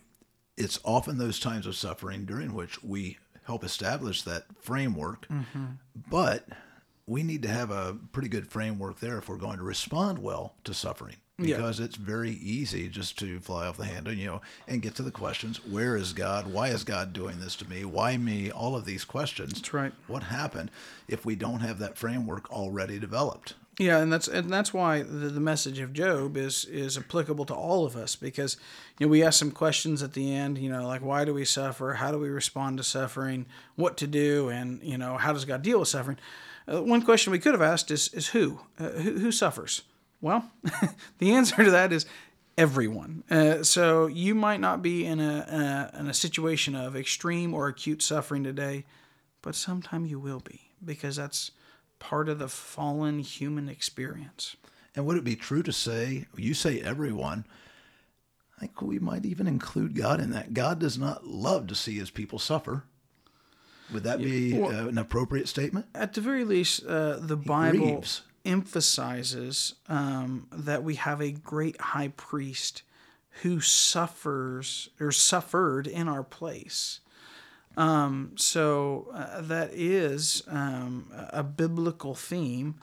It's 0.58 0.80
often 0.84 1.18
those 1.18 1.40
times 1.40 1.66
of 1.66 1.76
suffering 1.76 2.26
during 2.26 2.54
which 2.54 2.84
we 2.84 3.18
help 3.44 3.64
establish 3.64 4.22
that 4.24 4.44
framework. 4.60 5.28
Mm-hmm. 5.28 5.66
But 6.10 6.48
we 7.08 7.24
need 7.24 7.42
to 7.44 7.50
have 7.50 7.72
a 7.72 7.98
pretty 8.12 8.30
good 8.30 8.48
framework 8.48 9.00
there 9.00 9.18
if 9.18 9.30
we're 9.30 9.38
going 9.38 9.58
to 9.58 9.64
respond 9.64 10.20
well 10.20 10.56
to 10.64 10.74
suffering 10.74 11.18
because 11.38 11.80
yeah. 11.80 11.86
it's 11.86 11.96
very 11.98 12.32
easy 12.32 12.88
just 12.88 13.20
to 13.20 13.40
fly 13.40 13.68
off 13.68 13.78
the 13.78 13.86
handle, 13.86 14.14
you 14.14 14.26
know, 14.26 14.42
and 14.68 14.82
get 14.82 14.96
to 14.96 15.04
the 15.04 15.12
questions: 15.12 15.66
Where 15.66 15.96
is 15.98 16.14
God? 16.14 16.48
Why 16.52 16.70
is 16.70 16.84
God 16.84 17.14
doing 17.14 17.40
this 17.40 17.56
to 17.58 17.70
me? 17.70 17.84
Why 17.84 18.18
me? 18.18 18.52
All 18.52 18.76
of 18.76 18.86
these 18.86 19.04
questions. 19.04 19.54
That's 19.54 19.74
right. 19.74 19.94
What 20.08 20.24
happened 20.24 20.72
if 21.08 21.26
we 21.26 21.36
don't 21.36 21.60
have 21.60 21.80
that 21.80 21.98
framework 21.98 22.52
already 22.52 23.00
developed? 23.00 23.56
Yeah, 23.78 24.00
and 24.00 24.12
that's 24.12 24.30
and 24.30 24.50
that's 24.50 24.74
why 24.74 25.02
the, 25.04 25.28
the 25.28 25.42
message 25.42 25.80
of 25.80 25.92
Job 25.92 26.38
is 26.38 26.64
is 26.66 26.98
applicable 26.98 27.46
to 27.46 27.54
all 27.54 27.86
of 27.86 27.98
us 27.98 28.16
because 28.16 28.56
you 28.98 29.06
know 29.06 29.12
we 29.12 29.22
ask 29.22 29.38
some 29.38 29.52
questions 29.52 30.02
at 30.02 30.14
the 30.14 30.34
end, 30.34 30.58
you 30.58 30.70
know, 30.70 30.88
like 30.88 31.02
why 31.02 31.26
do 31.26 31.34
we 31.34 31.44
suffer? 31.44 31.94
How 31.94 32.12
do 32.12 32.18
we 32.18 32.30
respond 32.30 32.78
to 32.78 32.84
suffering? 32.84 33.46
What 33.76 33.98
to 33.98 34.08
do? 34.08 34.48
And 34.48 34.82
you 34.82 34.98
know, 34.98 35.18
how 35.18 35.34
does 35.34 35.44
God 35.44 35.62
deal 35.62 35.80
with 35.80 35.90
suffering? 35.90 36.18
Uh, 36.72 36.82
one 36.82 37.02
question 37.02 37.32
we 37.32 37.40
could 37.40 37.52
have 37.52 37.62
asked 37.62 37.92
is 37.92 38.08
is 38.14 38.28
who 38.28 38.62
uh, 38.80 38.92
who, 38.92 39.20
who 39.20 39.32
suffers? 39.34 39.82
Well, 40.22 40.50
the 41.20 41.34
answer 41.34 41.64
to 41.64 41.72
that 41.72 41.92
is 41.92 42.06
everyone. 42.58 43.24
Uh, 43.30 43.64
so 43.64 44.08
you 44.08 44.36
might 44.36 44.60
not 44.60 44.82
be 44.82 45.06
in 45.06 45.20
a, 45.20 45.92
a 45.94 46.00
in 46.00 46.08
a 46.08 46.14
situation 46.14 46.76
of 46.76 46.96
extreme 46.96 47.54
or 47.54 47.68
acute 47.68 48.02
suffering 48.02 48.44
today, 48.44 48.86
but 49.42 49.56
sometime 49.56 50.06
you 50.06 50.20
will 50.20 50.40
be 50.40 50.72
because 50.84 51.16
that's 51.16 51.52
part 52.00 52.30
of 52.30 52.40
the 52.40 52.48
fallen 52.48 53.20
human 53.20 53.70
experience. 53.70 54.56
And 54.96 55.06
would 55.06 55.18
it 55.18 55.24
be 55.24 55.36
true 55.36 55.64
to 55.64 55.74
say, 55.74 56.26
you 56.38 56.54
say 56.54 56.80
everyone, 56.80 57.46
I 58.56 58.62
think 58.62 58.82
we 58.82 59.00
might 59.00 59.26
even 59.26 59.48
include 59.48 59.96
God 59.96 60.22
in 60.22 60.32
that. 60.32 60.54
God 60.54 60.80
does 60.80 60.98
not 60.98 61.26
love 61.26 61.68
to 61.68 61.76
see 61.76 61.98
his 61.98 62.10
people 62.10 62.40
suffer. 62.40 62.84
Would 63.94 64.04
that 64.04 64.20
be 64.20 64.58
well, 64.58 64.72
uh, 64.72 64.88
an 64.88 64.98
appropriate 64.98 65.48
statement? 65.48 65.86
At 65.94 66.14
the 66.14 66.22
very 66.22 66.44
least, 66.44 66.86
uh, 66.86 67.18
the 67.20 67.38
he 67.38 67.46
Bible 67.46 67.80
grieves. 67.80 68.22
Emphasizes 68.46 69.76
um, 69.90 70.48
that 70.52 70.84
we 70.84 70.96
have 70.96 71.22
a 71.22 71.32
great 71.32 71.80
high 71.80 72.10
priest 72.10 72.84
who 73.42 73.60
suffers 73.60 74.90
or 75.00 75.12
suffered 75.12 75.88
in 75.88 76.08
our 76.08 76.24
place. 76.24 77.02
Um, 77.78 78.32
so 78.36 79.08
uh, 79.14 79.42
that 79.42 79.72
is 79.74 80.44
um, 80.48 81.12
a 81.32 81.44
biblical 81.44 82.16
theme 82.16 82.76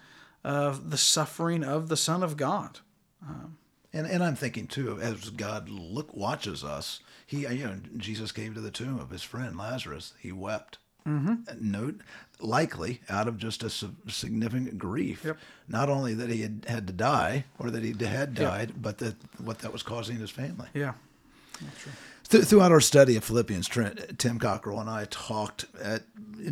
of 0.44 0.90
the 0.90 0.98
suffering 0.98 1.64
of 1.64 1.88
the 1.88 1.96
Son 1.96 2.22
of 2.22 2.36
God. 2.36 2.80
Um, 3.26 3.56
and 3.92 4.06
and 4.06 4.22
I'm 4.22 4.36
thinking 4.36 4.66
too, 4.66 4.98
as 5.00 5.30
God 5.30 5.68
look 5.68 6.14
watches 6.14 6.64
us, 6.64 7.00
he 7.26 7.42
you 7.42 7.64
know 7.64 7.80
Jesus 7.96 8.32
came 8.32 8.54
to 8.54 8.60
the 8.60 8.70
tomb 8.70 8.98
of 8.98 9.10
his 9.10 9.22
friend 9.22 9.56
Lazarus. 9.56 10.14
He 10.18 10.32
wept. 10.32 10.78
Mm-hmm. 11.06 11.70
Note, 11.70 12.00
likely 12.40 13.00
out 13.08 13.28
of 13.28 13.38
just 13.38 13.62
a 13.62 13.70
significant 13.70 14.78
grief. 14.78 15.24
Yep. 15.24 15.38
Not 15.68 15.88
only 15.88 16.14
that 16.14 16.30
he 16.30 16.42
had 16.42 16.66
had 16.68 16.86
to 16.86 16.92
die 16.92 17.44
or 17.58 17.70
that 17.70 17.82
he 17.82 17.92
had 18.04 18.34
died, 18.34 18.68
yep. 18.70 18.78
but 18.80 18.98
that 18.98 19.16
what 19.40 19.60
that 19.60 19.72
was 19.72 19.82
causing 19.82 20.16
his 20.16 20.30
family. 20.30 20.68
Yeah, 20.74 20.92
that's 21.60 21.78
true. 21.78 21.92
Th- 22.28 22.44
throughout 22.44 22.72
our 22.72 22.80
study 22.80 23.16
of 23.16 23.24
Philippians, 23.24 23.68
Trent, 23.68 24.18
Tim 24.18 24.38
Cockrell 24.38 24.80
and 24.80 24.88
I 24.88 25.06
talked 25.10 25.66
at, 25.82 26.02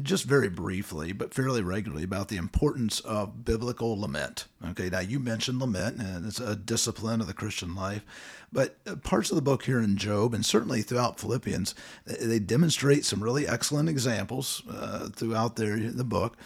just 0.02 0.24
very 0.24 0.48
briefly, 0.48 1.12
but 1.12 1.34
fairly 1.34 1.62
regularly, 1.62 2.04
about 2.04 2.28
the 2.28 2.36
importance 2.36 3.00
of 3.00 3.44
biblical 3.44 3.98
lament. 3.98 4.46
Okay, 4.64 4.88
now 4.88 5.00
you 5.00 5.18
mentioned 5.18 5.58
lament, 5.58 6.00
and 6.00 6.26
it's 6.26 6.38
a 6.38 6.54
discipline 6.54 7.20
of 7.20 7.26
the 7.26 7.34
Christian 7.34 7.74
life. 7.74 8.04
But 8.52 8.76
uh, 8.86 8.96
parts 8.96 9.30
of 9.30 9.36
the 9.36 9.42
book 9.42 9.64
here 9.64 9.80
in 9.80 9.96
Job, 9.96 10.34
and 10.34 10.44
certainly 10.44 10.82
throughout 10.82 11.20
Philippians, 11.20 11.74
they 12.04 12.38
demonstrate 12.38 13.04
some 13.04 13.22
really 13.22 13.46
excellent 13.46 13.88
examples 13.88 14.62
uh, 14.70 15.08
throughout 15.08 15.56
the 15.56 16.04
book. 16.04 16.36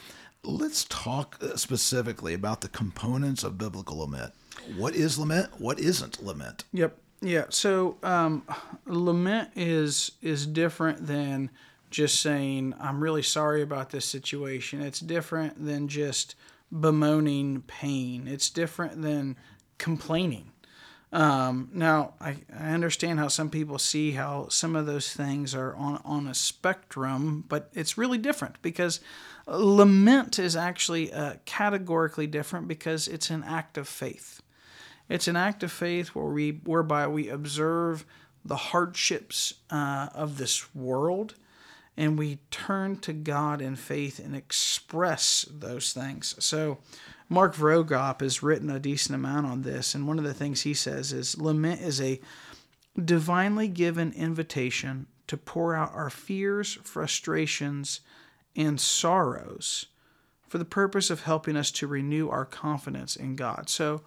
Let's 0.43 0.85
talk 0.85 1.39
uh, 1.41 1.57
specifically 1.57 2.35
about 2.35 2.61
the 2.61 2.69
components 2.69 3.43
of 3.43 3.59
biblical 3.59 3.99
lament. 3.99 4.33
What 4.77 4.95
is 4.95 5.19
lament? 5.19 5.59
What 5.59 5.79
isn't 5.79 6.23
lament? 6.23 6.65
Yep. 6.73 6.99
Yeah. 7.21 7.47
So 7.49 7.97
um, 8.03 8.43
lament 8.87 9.51
is 9.57 10.13
is 10.21 10.47
different 10.47 11.07
than 11.07 11.51
just 11.91 12.21
saying 12.21 12.75
I'm 12.81 13.03
really 13.03 13.23
sorry 13.23 13.63
about 13.63 13.91
this 13.91 14.05
situation. 14.05 14.83
It's 14.83 15.01
different 15.01 15.65
than 15.65 15.89
just 15.89 16.35
bemoaning 16.71 17.63
pain. 17.63 18.27
It's 18.27 18.51
different 18.51 19.01
than 19.01 19.37
complaining. 19.79 20.51
Um, 21.13 21.69
now, 21.73 22.15
I, 22.21 22.39
I 22.53 22.71
understand 22.71 23.21
how 23.21 23.29
some 23.29 23.49
people 23.49 23.79
see 23.79 24.11
how 24.13 24.49
some 24.49 24.75
of 24.75 24.85
those 24.87 25.13
things 25.13 25.55
are 25.55 25.77
on, 25.77 26.03
on 26.05 26.27
a 26.27 26.35
spectrum, 26.35 27.45
but 27.49 27.71
it's 27.73 27.97
really 27.97 28.19
different 28.19 28.61
because 28.63 28.99
lament 29.47 30.41
is 30.41 30.57
actually 30.57 31.13
uh, 31.13 31.35
categorically 31.45 32.27
different 32.27 32.67
because 32.67 33.07
it's 33.07 33.31
an 33.31 33.45
act 33.45 33.79
of 33.79 33.87
faith. 33.87 34.43
It's 35.09 35.29
an 35.29 35.37
act 35.37 35.63
of 35.63 35.73
faith 35.73 36.09
where 36.09 36.27
we, 36.27 36.61
whereby 36.65 37.07
we 37.07 37.29
observe 37.29 38.05
the 38.45 38.57
hardships 38.57 39.55
uh, 39.71 40.09
of 40.15 40.39
this 40.39 40.75
world 40.75 41.35
and 41.97 42.19
we 42.19 42.39
turn 42.51 42.99
to 42.99 43.13
God 43.13 43.61
in 43.61 43.77
faith 43.77 44.19
and 44.19 44.35
express 44.35 45.47
those 45.51 45.93
things. 45.93 46.35
So, 46.39 46.79
Mark 47.29 47.55
Vroegop 47.55 48.21
has 48.21 48.43
written 48.43 48.69
a 48.69 48.79
decent 48.79 49.15
amount 49.15 49.47
on 49.47 49.63
this, 49.63 49.95
and 49.95 50.07
one 50.07 50.19
of 50.19 50.25
the 50.25 50.35
things 50.35 50.63
he 50.63 50.75
says 50.75 51.13
is 51.13 51.39
lament 51.39 51.81
is 51.81 52.01
a 52.01 52.21
divinely 53.03 53.67
given 53.67 54.13
invitation 54.13 55.07
to 55.27 55.37
pour 55.37 55.75
out 55.75 55.93
our 55.95 56.11
fears, 56.11 56.75
frustrations, 56.83 58.01
and 58.55 58.81
sorrows 58.81 59.87
for 60.49 60.59
the 60.59 60.65
purpose 60.65 61.11
of 61.11 61.23
helping 61.23 61.57
us 61.57 61.71
to 61.71 61.87
renew 61.87 62.29
our 62.29 62.45
confidence 62.45 63.17
in 63.17 63.37
God. 63.37 63.71
So, 63.71 64.03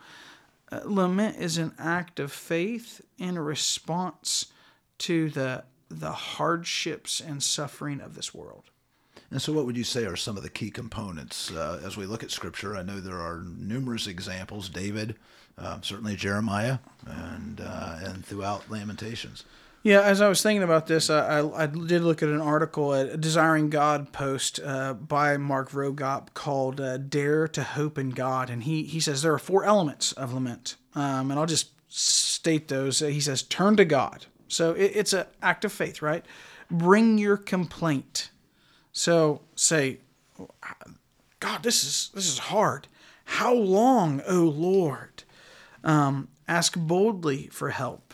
lament 0.84 1.38
is 1.38 1.58
an 1.58 1.74
act 1.80 2.20
of 2.20 2.32
faith 2.32 3.02
in 3.18 3.40
response 3.40 4.48
to 5.00 5.30
the 5.30 5.64
the 5.90 6.12
hardships 6.12 7.22
and 7.22 7.42
suffering 7.42 8.02
of 8.02 8.16
this 8.16 8.34
world. 8.34 8.64
And 9.30 9.42
so, 9.42 9.52
what 9.54 9.66
would 9.66 9.78
you 9.78 9.84
say 9.84 10.06
are 10.06 10.16
some 10.16 10.38
of 10.38 10.44
the 10.44 10.50
key 10.50 10.70
components 10.70 11.52
uh, 11.52 11.82
as 11.84 11.98
we 11.98 12.06
look 12.06 12.24
at 12.24 12.32
Scripture? 12.32 12.78
I 12.78 12.84
know 12.84 13.00
there 13.00 13.20
are 13.20 13.44
numerous 13.46 14.08
examples. 14.08 14.70
David, 14.70 15.16
uh, 15.58 15.80
certainly 15.82 16.16
Jeremiah, 16.16 16.80
and 17.06 17.62
uh, 17.62 18.00
and 18.02 18.26
throughout 18.26 18.70
Lamentations. 18.70 19.44
Yeah, 19.88 20.02
as 20.02 20.20
I 20.20 20.28
was 20.28 20.44
thinking 20.44 20.64
about 20.64 20.88
this, 20.88 21.10
I, 21.10 21.40
I, 21.40 21.64
I 21.64 21.66
did 21.66 22.02
look 22.02 22.22
at 22.22 22.28
an 22.28 22.42
article, 22.42 22.92
a 22.92 23.16
Desiring 23.16 23.70
God 23.70 24.12
post 24.12 24.60
uh, 24.62 24.94
by 24.94 25.38
Mark 25.38 25.70
Vroegop 25.72 26.34
called 26.34 26.82
uh, 26.82 26.98
"Dare 26.98 27.48
to 27.48 27.64
Hope 27.64 27.98
in 27.98 28.10
God," 28.10 28.50
and 28.50 28.64
he 28.64 28.84
he 28.84 29.00
says 29.00 29.22
there 29.22 29.34
are 29.34 29.40
four 29.40 29.64
elements 29.64 30.12
of 30.12 30.34
lament, 30.34 30.76
um, 30.94 31.32
and 31.32 31.40
I'll 31.40 31.46
just 31.46 31.70
state 31.88 32.68
those. 32.68 33.00
He 33.00 33.22
says, 33.22 33.42
"Turn 33.44 33.78
to 33.78 33.86
God." 33.86 34.26
So 34.50 34.74
it, 34.74 34.92
it's 34.94 35.14
an 35.14 35.26
act 35.42 35.64
of 35.64 35.72
faith, 35.72 36.02
right? 36.02 36.26
Bring 36.70 37.18
your 37.18 37.38
complaint. 37.38 38.30
So 38.92 39.40
say, 39.56 40.00
God, 41.40 41.64
this 41.64 41.86
is 41.86 42.12
this 42.14 42.28
is 42.28 42.40
hard. 42.40 42.90
How 43.24 43.54
long, 43.54 44.22
O 44.28 44.42
Lord? 44.42 45.24
Um, 45.86 46.28
ask 46.46 46.76
boldly 46.76 47.48
for 47.54 47.70
help, 47.70 48.14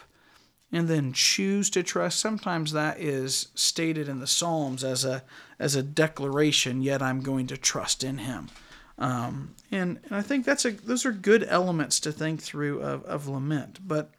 and 0.74 0.88
then 0.88 1.14
choose 1.14 1.70
to 1.70 1.84
trust. 1.84 2.20
Sometimes 2.20 2.74
that 2.74 3.00
is 3.00 3.50
stated 3.54 4.10
in 4.10 4.20
the 4.20 4.28
Psalms 4.28 4.84
as 4.84 5.06
a 5.06 5.24
as 5.60 5.76
a 5.76 5.84
declaration. 5.84 6.82
Yet 6.82 7.02
I'm 7.02 7.22
going 7.22 7.48
to 7.48 7.58
trust 7.58 8.04
in 8.04 8.18
Him. 8.18 8.50
Um, 8.98 9.56
and, 9.72 10.00
and 10.06 10.16
I 10.16 10.22
think 10.22 10.46
that's 10.46 10.66
a 10.66 10.72
those 10.72 11.06
are 11.06 11.12
good 11.12 11.46
elements 11.48 12.00
to 12.02 12.12
think 12.12 12.42
through 12.42 12.82
of, 12.82 13.06
of 13.06 13.28
lament. 13.28 13.88
But 13.88 14.10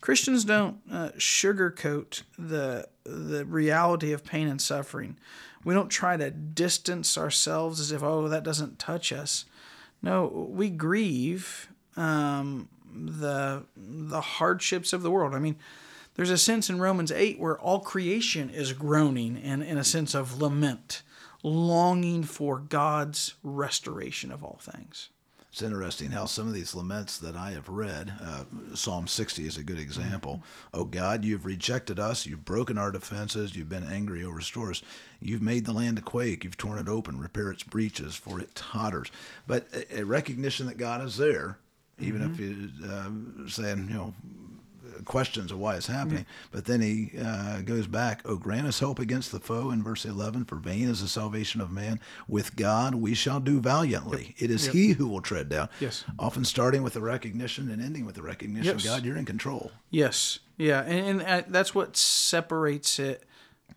Christians 0.00 0.44
don't 0.46 0.78
uh, 0.90 1.10
sugarcoat 1.18 2.22
the 2.38 2.88
the 3.04 3.44
reality 3.44 4.12
of 4.12 4.24
pain 4.24 4.48
and 4.48 4.60
suffering. 4.60 5.18
We 5.64 5.74
don't 5.74 5.90
try 5.90 6.16
to 6.16 6.30
distance 6.30 7.18
ourselves 7.18 7.78
as 7.78 7.92
if 7.92 8.02
oh 8.02 8.26
that 8.28 8.42
doesn't 8.42 8.78
touch 8.78 9.12
us. 9.12 9.44
No, 10.02 10.48
we 10.50 10.70
grieve 10.70 11.68
um, 11.94 12.70
the 13.06 13.64
the 13.76 14.20
hardships 14.20 14.92
of 14.92 15.02
the 15.02 15.10
world. 15.10 15.34
I 15.34 15.38
mean, 15.38 15.56
there's 16.14 16.30
a 16.30 16.38
sense 16.38 16.68
in 16.68 16.80
Romans 16.80 17.12
eight 17.12 17.38
where 17.38 17.58
all 17.58 17.80
creation 17.80 18.50
is 18.50 18.72
groaning 18.72 19.36
and 19.36 19.62
in 19.62 19.78
a 19.78 19.84
sense 19.84 20.14
of 20.14 20.40
lament, 20.40 21.02
longing 21.42 22.24
for 22.24 22.58
God's 22.58 23.34
restoration 23.42 24.30
of 24.30 24.44
all 24.44 24.58
things. 24.60 25.10
It's 25.52 25.62
interesting 25.62 26.12
how 26.12 26.26
some 26.26 26.46
of 26.46 26.54
these 26.54 26.76
laments 26.76 27.18
that 27.18 27.34
I 27.34 27.50
have 27.50 27.68
read, 27.68 28.12
uh, 28.22 28.44
Psalm 28.74 29.08
60 29.08 29.48
is 29.48 29.56
a 29.56 29.64
good 29.64 29.80
example. 29.80 30.34
Mm-hmm. 30.34 30.80
Oh 30.80 30.84
God, 30.84 31.24
you've 31.24 31.44
rejected 31.44 31.98
us. 31.98 32.24
You've 32.24 32.44
broken 32.44 32.78
our 32.78 32.92
defenses. 32.92 33.56
You've 33.56 33.68
been 33.68 33.90
angry 33.90 34.24
over 34.24 34.40
stores. 34.40 34.84
You've 35.20 35.42
made 35.42 35.64
the 35.64 35.72
land 35.72 35.96
to 35.96 36.02
quake. 36.02 36.44
You've 36.44 36.56
torn 36.56 36.78
it 36.78 36.88
open. 36.88 37.18
Repair 37.18 37.50
its 37.50 37.64
breaches, 37.64 38.14
for 38.14 38.38
it 38.38 38.54
totters. 38.54 39.10
But 39.48 39.66
a 39.92 40.04
recognition 40.04 40.66
that 40.66 40.78
God 40.78 41.02
is 41.02 41.16
there, 41.16 41.58
even 42.00 42.22
mm-hmm. 42.22 42.32
if 42.34 42.40
you 42.40 42.70
uh, 42.88 43.48
saying, 43.48 43.88
you 43.88 43.94
know, 43.94 44.14
questions 45.04 45.52
of 45.52 45.58
why 45.58 45.76
it's 45.76 45.86
happening. 45.86 46.24
Mm-hmm. 46.24 46.48
But 46.52 46.64
then 46.66 46.80
he 46.80 47.12
uh, 47.22 47.60
goes 47.62 47.86
back, 47.86 48.22
Oh, 48.24 48.36
grant 48.36 48.66
us 48.66 48.80
help 48.80 48.98
against 48.98 49.32
the 49.32 49.40
foe 49.40 49.70
in 49.70 49.82
verse 49.82 50.04
11, 50.04 50.44
for 50.44 50.56
vain 50.56 50.88
is 50.88 51.00
the 51.00 51.08
salvation 51.08 51.60
of 51.60 51.70
man. 51.70 52.00
With 52.28 52.56
God 52.56 52.94
we 52.94 53.14
shall 53.14 53.40
do 53.40 53.60
valiantly. 53.60 54.34
Yep. 54.38 54.42
It 54.42 54.50
is 54.50 54.66
yep. 54.66 54.74
he 54.74 54.92
who 54.92 55.08
will 55.08 55.22
tread 55.22 55.48
down. 55.48 55.68
Yes. 55.80 56.04
Often 56.18 56.44
starting 56.44 56.82
with 56.82 56.94
the 56.94 57.00
recognition 57.00 57.70
and 57.70 57.82
ending 57.82 58.04
with 58.04 58.14
the 58.14 58.22
recognition, 58.22 58.78
yes. 58.78 58.84
God, 58.84 59.04
you're 59.04 59.16
in 59.16 59.24
control. 59.24 59.72
Yes. 59.90 60.40
Yeah. 60.56 60.82
And, 60.82 61.22
and 61.22 61.44
uh, 61.44 61.46
that's 61.48 61.74
what 61.74 61.96
separates 61.96 62.98
it 62.98 63.24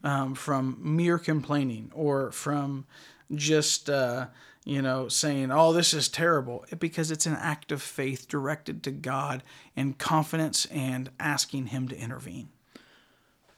um, 0.03 0.35
from 0.35 0.77
mere 0.81 1.17
complaining 1.17 1.91
or 1.93 2.31
from 2.31 2.85
just. 3.33 3.89
Uh, 3.89 4.27
you 4.65 4.81
know, 4.81 5.09
saying, 5.09 5.51
oh, 5.51 5.73
this 5.73 5.93
is 5.93 6.07
terrible, 6.07 6.65
because 6.79 7.11
it's 7.11 7.25
an 7.25 7.35
act 7.35 7.71
of 7.71 7.81
faith 7.81 8.27
directed 8.29 8.81
to 8.83 8.91
God 8.91 9.43
and 9.75 9.97
confidence 9.97 10.65
and 10.67 11.09
asking 11.19 11.67
Him 11.67 11.89
to 11.89 11.97
intervene. 11.97 12.47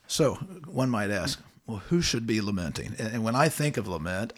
So 0.07 0.35
one 0.65 0.89
might 0.89 1.11
ask, 1.11 1.39
well, 1.67 1.77
who 1.89 2.01
should 2.01 2.27
be 2.27 2.41
lamenting? 2.41 2.95
And 2.99 3.23
when 3.23 3.35
I 3.35 3.49
think 3.49 3.77
of 3.77 3.87
lament, 3.87 4.33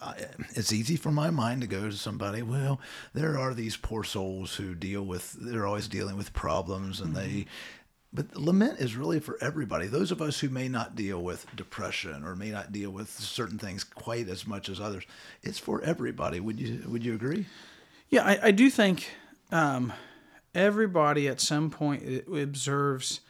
it's 0.55 0.71
easy 0.71 0.95
for 0.95 1.11
my 1.11 1.29
mind 1.29 1.61
to 1.61 1.67
go 1.67 1.89
to 1.89 1.95
somebody, 1.95 2.41
well, 2.41 2.79
there 3.13 3.37
are 3.37 3.53
these 3.53 3.75
poor 3.75 4.03
souls 4.03 4.55
who 4.55 4.73
deal 4.73 5.03
with, 5.03 5.33
they're 5.33 5.67
always 5.67 5.89
dealing 5.89 6.15
with 6.15 6.33
problems 6.33 7.01
and 7.01 7.13
mm-hmm. 7.13 7.27
they, 7.27 7.45
but 8.17 8.35
lament 8.35 8.79
is 8.79 8.95
really 8.95 9.19
for 9.19 9.37
everybody. 9.41 9.85
Those 9.85 10.11
of 10.11 10.23
us 10.23 10.39
who 10.39 10.49
may 10.49 10.67
not 10.67 10.95
deal 10.95 11.21
with 11.21 11.45
depression 11.55 12.23
or 12.23 12.35
may 12.35 12.49
not 12.49 12.71
deal 12.71 12.89
with 12.89 13.11
certain 13.11 13.59
things 13.59 13.83
quite 13.83 14.27
as 14.27 14.47
much 14.47 14.69
as 14.69 14.81
others, 14.81 15.03
it's 15.43 15.59
for 15.59 15.83
everybody. 15.83 16.39
Would 16.39 16.59
you 16.59 16.81
Would 16.87 17.05
you 17.05 17.13
agree? 17.13 17.45
Yeah, 18.09 18.25
I, 18.25 18.47
I 18.47 18.51
do 18.51 18.71
think 18.71 19.11
um, 19.51 19.93
everybody 20.55 21.27
at 21.27 21.39
some 21.39 21.69
point 21.69 22.25
observes 22.27 23.21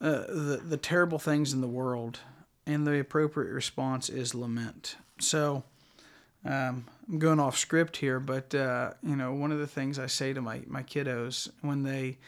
uh, 0.00 0.20
the 0.28 0.62
the 0.64 0.76
terrible 0.76 1.18
things 1.18 1.52
in 1.52 1.60
the 1.60 1.66
world, 1.66 2.20
and 2.64 2.86
the 2.86 3.00
appropriate 3.00 3.52
response 3.52 4.08
is 4.08 4.34
lament. 4.34 4.96
So. 5.20 5.64
Um, 6.44 6.86
I'm 7.08 7.20
going 7.20 7.38
off 7.38 7.56
script 7.56 7.98
here, 7.98 8.18
but 8.18 8.52
uh, 8.52 8.94
you 9.00 9.14
know, 9.14 9.32
one 9.32 9.52
of 9.52 9.60
the 9.60 9.66
things 9.68 9.96
I 9.96 10.08
say 10.08 10.32
to 10.32 10.42
my, 10.42 10.62
my 10.66 10.82
kiddos 10.82 11.48
when 11.60 11.84
they 11.84 12.18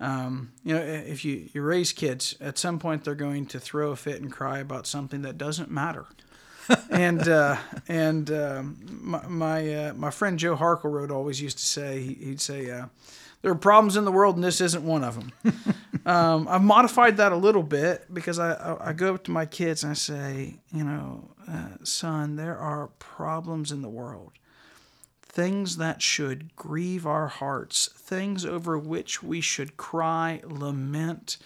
um, 0.00 0.52
you 0.64 0.74
know, 0.74 0.80
if 0.80 1.24
you, 1.24 1.48
you 1.52 1.60
raise 1.62 1.92
kids, 1.92 2.34
at 2.40 2.56
some 2.56 2.78
point 2.78 3.04
they're 3.04 3.14
going 3.14 3.44
to 3.46 3.60
throw 3.60 3.90
a 3.90 3.96
fit 3.96 4.20
and 4.20 4.32
cry 4.32 4.58
about 4.58 4.86
something 4.86 5.22
that 5.22 5.36
doesn't 5.36 5.70
matter. 5.70 6.06
and 6.90 7.28
uh, 7.28 7.56
and 7.88 8.30
um, 8.30 8.78
my 9.02 9.26
my, 9.26 9.74
uh, 9.74 9.94
my, 9.94 10.10
friend 10.10 10.38
Joe 10.38 10.56
Harkleroad 10.56 11.10
always 11.10 11.40
used 11.40 11.58
to 11.58 11.64
say 11.64 12.00
he'd 12.00 12.40
say 12.40 12.70
uh, 12.70 12.86
there 13.42 13.50
are 13.50 13.56
problems 13.56 13.96
in 13.96 14.04
the 14.04 14.12
world 14.12 14.36
and 14.36 14.44
this 14.44 14.60
isn't 14.60 14.84
one 14.84 15.02
of 15.02 15.16
them. 15.16 15.32
um, 16.06 16.46
I've 16.48 16.62
modified 16.62 17.16
that 17.16 17.32
a 17.32 17.36
little 17.36 17.62
bit 17.62 18.12
because 18.12 18.38
I, 18.38 18.52
I, 18.52 18.90
I 18.90 18.92
go 18.92 19.14
up 19.14 19.24
to 19.24 19.30
my 19.30 19.46
kids 19.46 19.82
and 19.82 19.90
I 19.90 19.94
say 19.94 20.60
you 20.72 20.84
know 20.84 21.30
uh, 21.50 21.68
son 21.82 22.36
there 22.36 22.56
are 22.56 22.88
problems 22.98 23.72
in 23.72 23.82
the 23.82 23.88
world 23.88 24.32
things 25.30 25.76
that 25.76 26.02
should 26.02 26.54
grieve 26.56 27.06
our 27.06 27.28
hearts, 27.28 27.88
things 27.94 28.44
over 28.44 28.76
which 28.76 29.22
we 29.22 29.40
should 29.40 29.76
cry, 29.76 30.40
lament, 30.44 31.36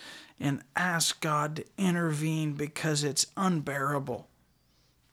and 0.40 0.62
ask 0.74 1.20
God 1.20 1.56
to 1.56 1.64
intervene 1.76 2.54
because 2.54 3.04
it's 3.04 3.26
unbearable. 3.36 4.26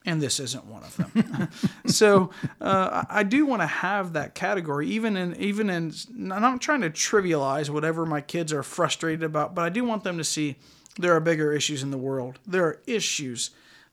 And 0.04 0.20
this 0.20 0.40
isn't 0.40 0.64
one 0.64 0.82
of 0.82 0.96
them. 0.96 1.48
so 1.86 2.30
uh, 2.60 3.04
I 3.08 3.22
do 3.22 3.46
want 3.46 3.62
to 3.62 3.66
have 3.66 4.14
that 4.14 4.34
category, 4.34 4.88
even 4.88 5.16
in 5.16 5.36
even 5.36 5.70
in. 5.70 5.92
I'm 6.16 6.42
not 6.42 6.60
trying 6.60 6.80
to 6.80 6.90
trivialize 6.90 7.70
whatever 7.70 8.04
my 8.04 8.20
kids 8.20 8.52
are 8.52 8.64
frustrated 8.64 9.22
about, 9.22 9.54
but 9.54 9.62
I 9.62 9.68
do 9.68 9.84
want 9.84 10.02
them 10.02 10.18
to 10.18 10.24
see 10.24 10.56
there 10.98 11.14
are 11.14 11.20
bigger 11.20 11.52
issues 11.52 11.84
in 11.84 11.92
the 11.92 11.98
world. 11.98 12.40
There 12.44 12.64
are 12.64 12.82
issues 12.84 13.50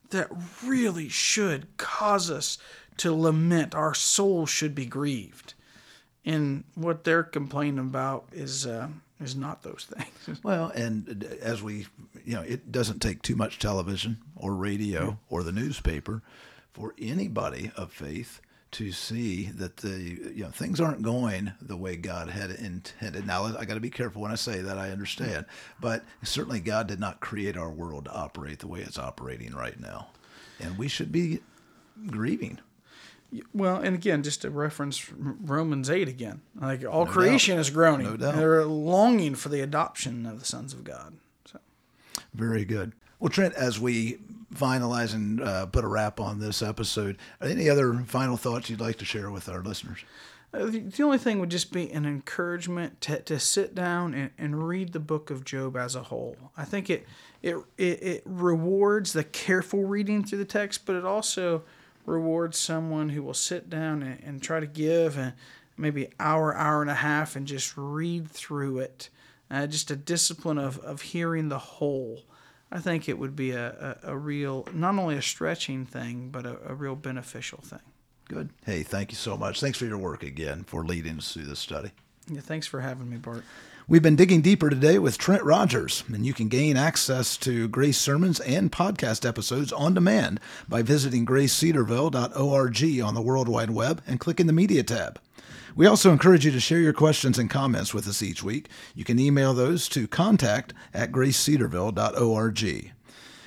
that 0.10 0.32
really 0.66 1.10
should 1.10 1.78
cause 1.78 2.32
us 2.32 2.58
to 3.00 3.14
lament. 3.14 3.76
Our 3.76 3.94
soul 3.94 4.46
should 4.46 4.76
be 4.76 4.86
grieved. 4.86 5.54
And 6.26 6.64
what 6.76 7.04
they're 7.04 7.24
complaining 7.24 7.80
about 7.80 8.28
is 8.32 8.68
uh, 8.68 8.90
is 9.20 9.36
not 9.36 9.64
those 9.64 9.88
things. 9.90 10.40
Well, 10.44 10.72
and 10.76 11.24
as 11.42 11.64
we, 11.64 11.88
you 12.24 12.36
know, 12.36 12.42
it 12.42 12.72
doesn't 12.72 13.02
take 13.02 13.22
too 13.22 13.36
much 13.36 13.58
television 13.58 14.20
or 14.36 14.54
radio 14.54 15.06
yeah. 15.06 15.14
or 15.30 15.44
the 15.44 15.52
newspaper 15.52 16.22
for 16.72 16.94
anybody 17.00 17.72
of 17.76 17.92
faith 17.92 18.42
to 18.72 18.92
see 18.92 19.46
that 19.46 19.78
the 19.78 19.90
you 20.36 20.44
know 20.44 20.50
things 20.50 20.80
aren't 20.80 21.02
going 21.02 21.52
the 21.62 21.78
way 21.78 21.96
God 21.96 22.30
had 22.30 22.52
intended. 22.52 23.26
Now 23.26 23.46
I 23.46 23.66
got 23.66 23.74
to 23.74 23.80
be 23.80 23.90
careful 23.90 24.22
when 24.22 24.32
I 24.32 24.36
say 24.36 24.62
that. 24.62 24.78
I 24.78 24.92
understand, 24.92 25.46
but 25.80 26.04
certainly 26.24 26.60
God 26.60 26.88
did 26.88 27.00
not 27.00 27.20
create 27.20 27.58
our 27.58 27.70
world 27.70 28.06
to 28.06 28.14
operate 28.14 28.60
the 28.60 28.68
way 28.68 28.82
it's 28.82 29.00
operating 29.00 29.56
right 29.56 29.80
now, 29.80 30.10
and 30.60 30.78
we 30.78 30.88
should 30.88 31.12
be 31.12 31.40
grieving. 32.08 32.60
Well, 33.54 33.78
and 33.78 33.96
again, 33.96 34.24
just 34.24 34.42
to 34.42 34.50
reference 34.50 35.12
Romans 35.12 35.90
8 35.90 36.08
again. 36.08 36.42
Like 36.60 36.84
all 36.86 37.06
no 37.06 37.12
creation 37.12 37.56
doubt. 37.56 37.62
is 37.62 37.70
groaning. 37.70 38.08
No 38.08 38.18
doubt. 38.18 38.36
They're 38.36 38.66
longing 38.66 39.36
for 39.36 39.50
the 39.50 39.62
adoption 39.62 40.26
of 40.26 40.40
the 40.40 40.46
sons 40.46 40.74
of 40.74 40.84
God. 40.84 41.14
So. 41.46 41.60
Very 42.34 42.66
good. 42.66 42.94
Well, 43.20 43.30
Trent, 43.30 43.54
as 43.54 43.80
we 43.80 44.20
finalize 44.56 45.14
and 45.14 45.42
uh, 45.42 45.66
put 45.68 45.84
a 45.84 45.88
wrap 45.88 46.20
on 46.20 46.40
this 46.40 46.62
episode, 46.62 47.18
any 47.42 47.70
other 47.70 47.94
final 48.08 48.38
thoughts 48.38 48.70
you'd 48.70 48.82
like 48.82 48.98
to 48.98 49.06
share 49.06 49.30
with 49.30 49.48
our 49.48 49.62
listeners? 49.62 50.00
Uh, 50.52 50.66
the, 50.66 50.80
the 50.80 51.04
only 51.04 51.20
thing 51.20 51.40
would 51.40 51.52
just 51.52 51.72
be 51.72 51.92
an 51.92 52.06
encouragement 52.06 53.00
to, 53.02 53.22
to 53.22 53.40
sit 53.40 53.76
down 53.76 54.16
and, 54.16 54.32
and 54.38 54.68
read 54.68 54.94
the 54.94 55.00
book 55.00 55.30
of 55.30 55.46
Job 55.46 55.78
as 55.78 55.96
a 55.96 56.04
whole. 56.04 56.36
I 56.58 56.66
think 56.66 56.90
it, 56.90 57.06
it 57.44 57.56
it 57.78 58.04
it 58.04 58.24
rewards 58.26 59.14
the 59.14 59.24
careful 59.24 59.84
reading 59.84 60.24
through 60.24 60.40
the 60.40 60.46
text, 60.46 60.88
but 60.88 60.96
it 60.96 61.06
also 61.06 61.64
rewards 62.10 62.58
someone 62.58 63.10
who 63.10 63.24
will 63.24 63.34
sit 63.34 63.70
down 63.70 64.04
and, 64.04 64.22
and 64.24 64.44
try 64.44 64.60
to 64.60 64.68
give 64.68 65.18
a, 65.18 65.36
maybe 65.78 66.10
hour, 66.20 66.56
hour 66.56 66.82
and 66.82 66.92
a 66.92 66.96
half 66.96 67.36
and 67.36 67.48
just 67.48 67.78
read 67.78 68.30
through 68.30 68.80
it. 68.80 69.10
Uh, 69.52 69.66
just 69.66 69.90
a 69.90 69.96
discipline 69.96 70.58
of, 70.58 70.78
of 70.80 71.02
hearing 71.02 71.50
the 71.50 71.58
whole. 71.58 72.24
I 72.72 72.80
think 72.80 73.10
it 73.10 73.18
would 73.18 73.36
be 73.36 73.52
a, 73.52 73.98
a, 74.04 74.12
a 74.12 74.18
real, 74.18 74.68
not 74.74 74.96
only 74.96 75.16
a 75.16 75.22
stretching 75.22 75.86
thing, 75.86 76.30
but 76.30 76.46
a, 76.46 76.60
a 76.68 76.76
real 76.76 76.96
beneficial 76.96 77.60
thing. 77.60 77.80
Good. 78.28 78.52
Hey, 78.64 78.84
thank 78.84 79.12
you 79.12 79.18
so 79.18 79.36
much. 79.36 79.60
Thanks 79.60 79.80
for 79.80 79.86
your 79.86 79.98
work 79.98 80.22
again 80.22 80.64
for 80.66 80.86
leading 80.86 81.18
us 81.18 81.34
through 81.34 81.46
this 81.46 81.60
study. 81.60 81.92
Yeah, 82.30 82.42
thanks 82.42 82.68
for 82.68 82.82
having 82.82 83.10
me, 83.10 83.18
Bart. 83.18 83.44
We've 83.90 84.04
been 84.04 84.16
digging 84.16 84.42
deeper 84.42 84.70
today 84.70 85.00
with 85.00 85.18
Trent 85.18 85.44
Rogers, 85.44 86.04
and 86.14 86.24
you 86.24 86.32
can 86.32 86.48
gain 86.48 86.78
access 86.78 87.36
to 87.38 87.68
Grace 87.68 87.98
sermons 87.98 88.40
and 88.40 88.72
podcast 88.72 89.28
episodes 89.28 89.74
on 89.74 89.96
demand 89.96 90.40
by 90.68 90.84
visiting 90.84 91.26
gracecedarville.org 91.26 93.02
on 93.02 93.16
the 93.16 93.22
World 93.24 93.50
Wide 93.50 93.72
Web 93.72 94.04
and 94.06 94.20
clicking 94.20 94.46
the 94.46 94.54
Media 94.54 94.84
tab. 94.84 95.20
We 95.76 95.88
also 95.88 96.12
encourage 96.12 96.46
you 96.46 96.52
to 96.52 96.60
share 96.60 96.78
your 96.78 96.94
questions 96.94 97.40
and 97.40 97.50
comments 97.50 97.92
with 97.92 98.08
us 98.08 98.22
each 98.22 98.44
week. 98.44 98.70
You 98.94 99.04
can 99.04 99.18
email 99.18 99.56
those 99.56 99.90
to 99.90 100.08
contact 100.08 100.72
at 100.94 101.12
gracecedarville.org 101.12 102.94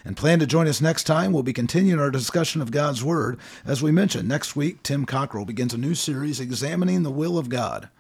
and 0.05 0.17
plan 0.17 0.41
to 0.41 0.47
join 0.47 0.67
us 0.67 0.81
next 0.81 1.05
time. 1.05 1.33
We'll 1.33 1.45
be 1.45 1.53
continuing 1.53 2.01
our 2.01 2.11
discussion 2.11 2.61
of 2.61 2.73
God's 2.73 3.05
Word. 3.05 3.39
As 3.65 3.81
we 3.81 3.93
mentioned, 3.93 4.29
next 4.29 4.57
week, 4.57 4.83
Tim 4.83 5.07
Cockrell 5.07 5.45
begins 5.45 5.73
a 5.73 5.79
new 5.79 5.95
series 5.95 6.41
examining 6.41 7.05
the 7.05 7.13
will 7.13 7.39
of 7.39 7.49
God. 7.49 7.91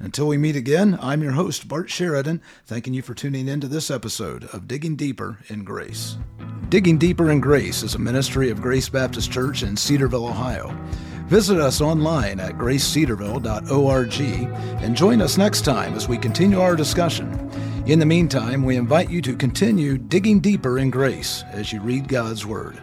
Until 0.00 0.28
we 0.28 0.38
meet 0.38 0.54
again, 0.54 0.96
I'm 1.02 1.22
your 1.22 1.32
host, 1.32 1.66
Bart 1.66 1.90
Sheridan, 1.90 2.40
thanking 2.66 2.94
you 2.94 3.02
for 3.02 3.14
tuning 3.14 3.48
in 3.48 3.60
to 3.60 3.66
this 3.66 3.90
episode 3.90 4.44
of 4.52 4.68
Digging 4.68 4.94
Deeper 4.94 5.38
in 5.48 5.64
Grace. 5.64 6.16
Digging 6.68 6.98
Deeper 6.98 7.32
in 7.32 7.40
Grace 7.40 7.82
is 7.82 7.96
a 7.96 7.98
ministry 7.98 8.48
of 8.50 8.62
Grace 8.62 8.88
Baptist 8.88 9.32
Church 9.32 9.64
in 9.64 9.76
Cedarville, 9.76 10.28
Ohio. 10.28 10.72
Visit 11.26 11.58
us 11.58 11.80
online 11.80 12.38
at 12.38 12.52
gracecedarville.org 12.52 14.20
and 14.82 14.96
join 14.96 15.20
us 15.20 15.36
next 15.36 15.62
time 15.62 15.94
as 15.94 16.08
we 16.08 16.16
continue 16.16 16.60
our 16.60 16.76
discussion. 16.76 17.50
In 17.86 17.98
the 17.98 18.06
meantime, 18.06 18.62
we 18.62 18.76
invite 18.76 19.10
you 19.10 19.20
to 19.22 19.34
continue 19.34 19.98
digging 19.98 20.38
deeper 20.38 20.78
in 20.78 20.90
grace 20.90 21.42
as 21.50 21.72
you 21.72 21.80
read 21.80 22.06
God's 22.06 22.46
Word. 22.46 22.80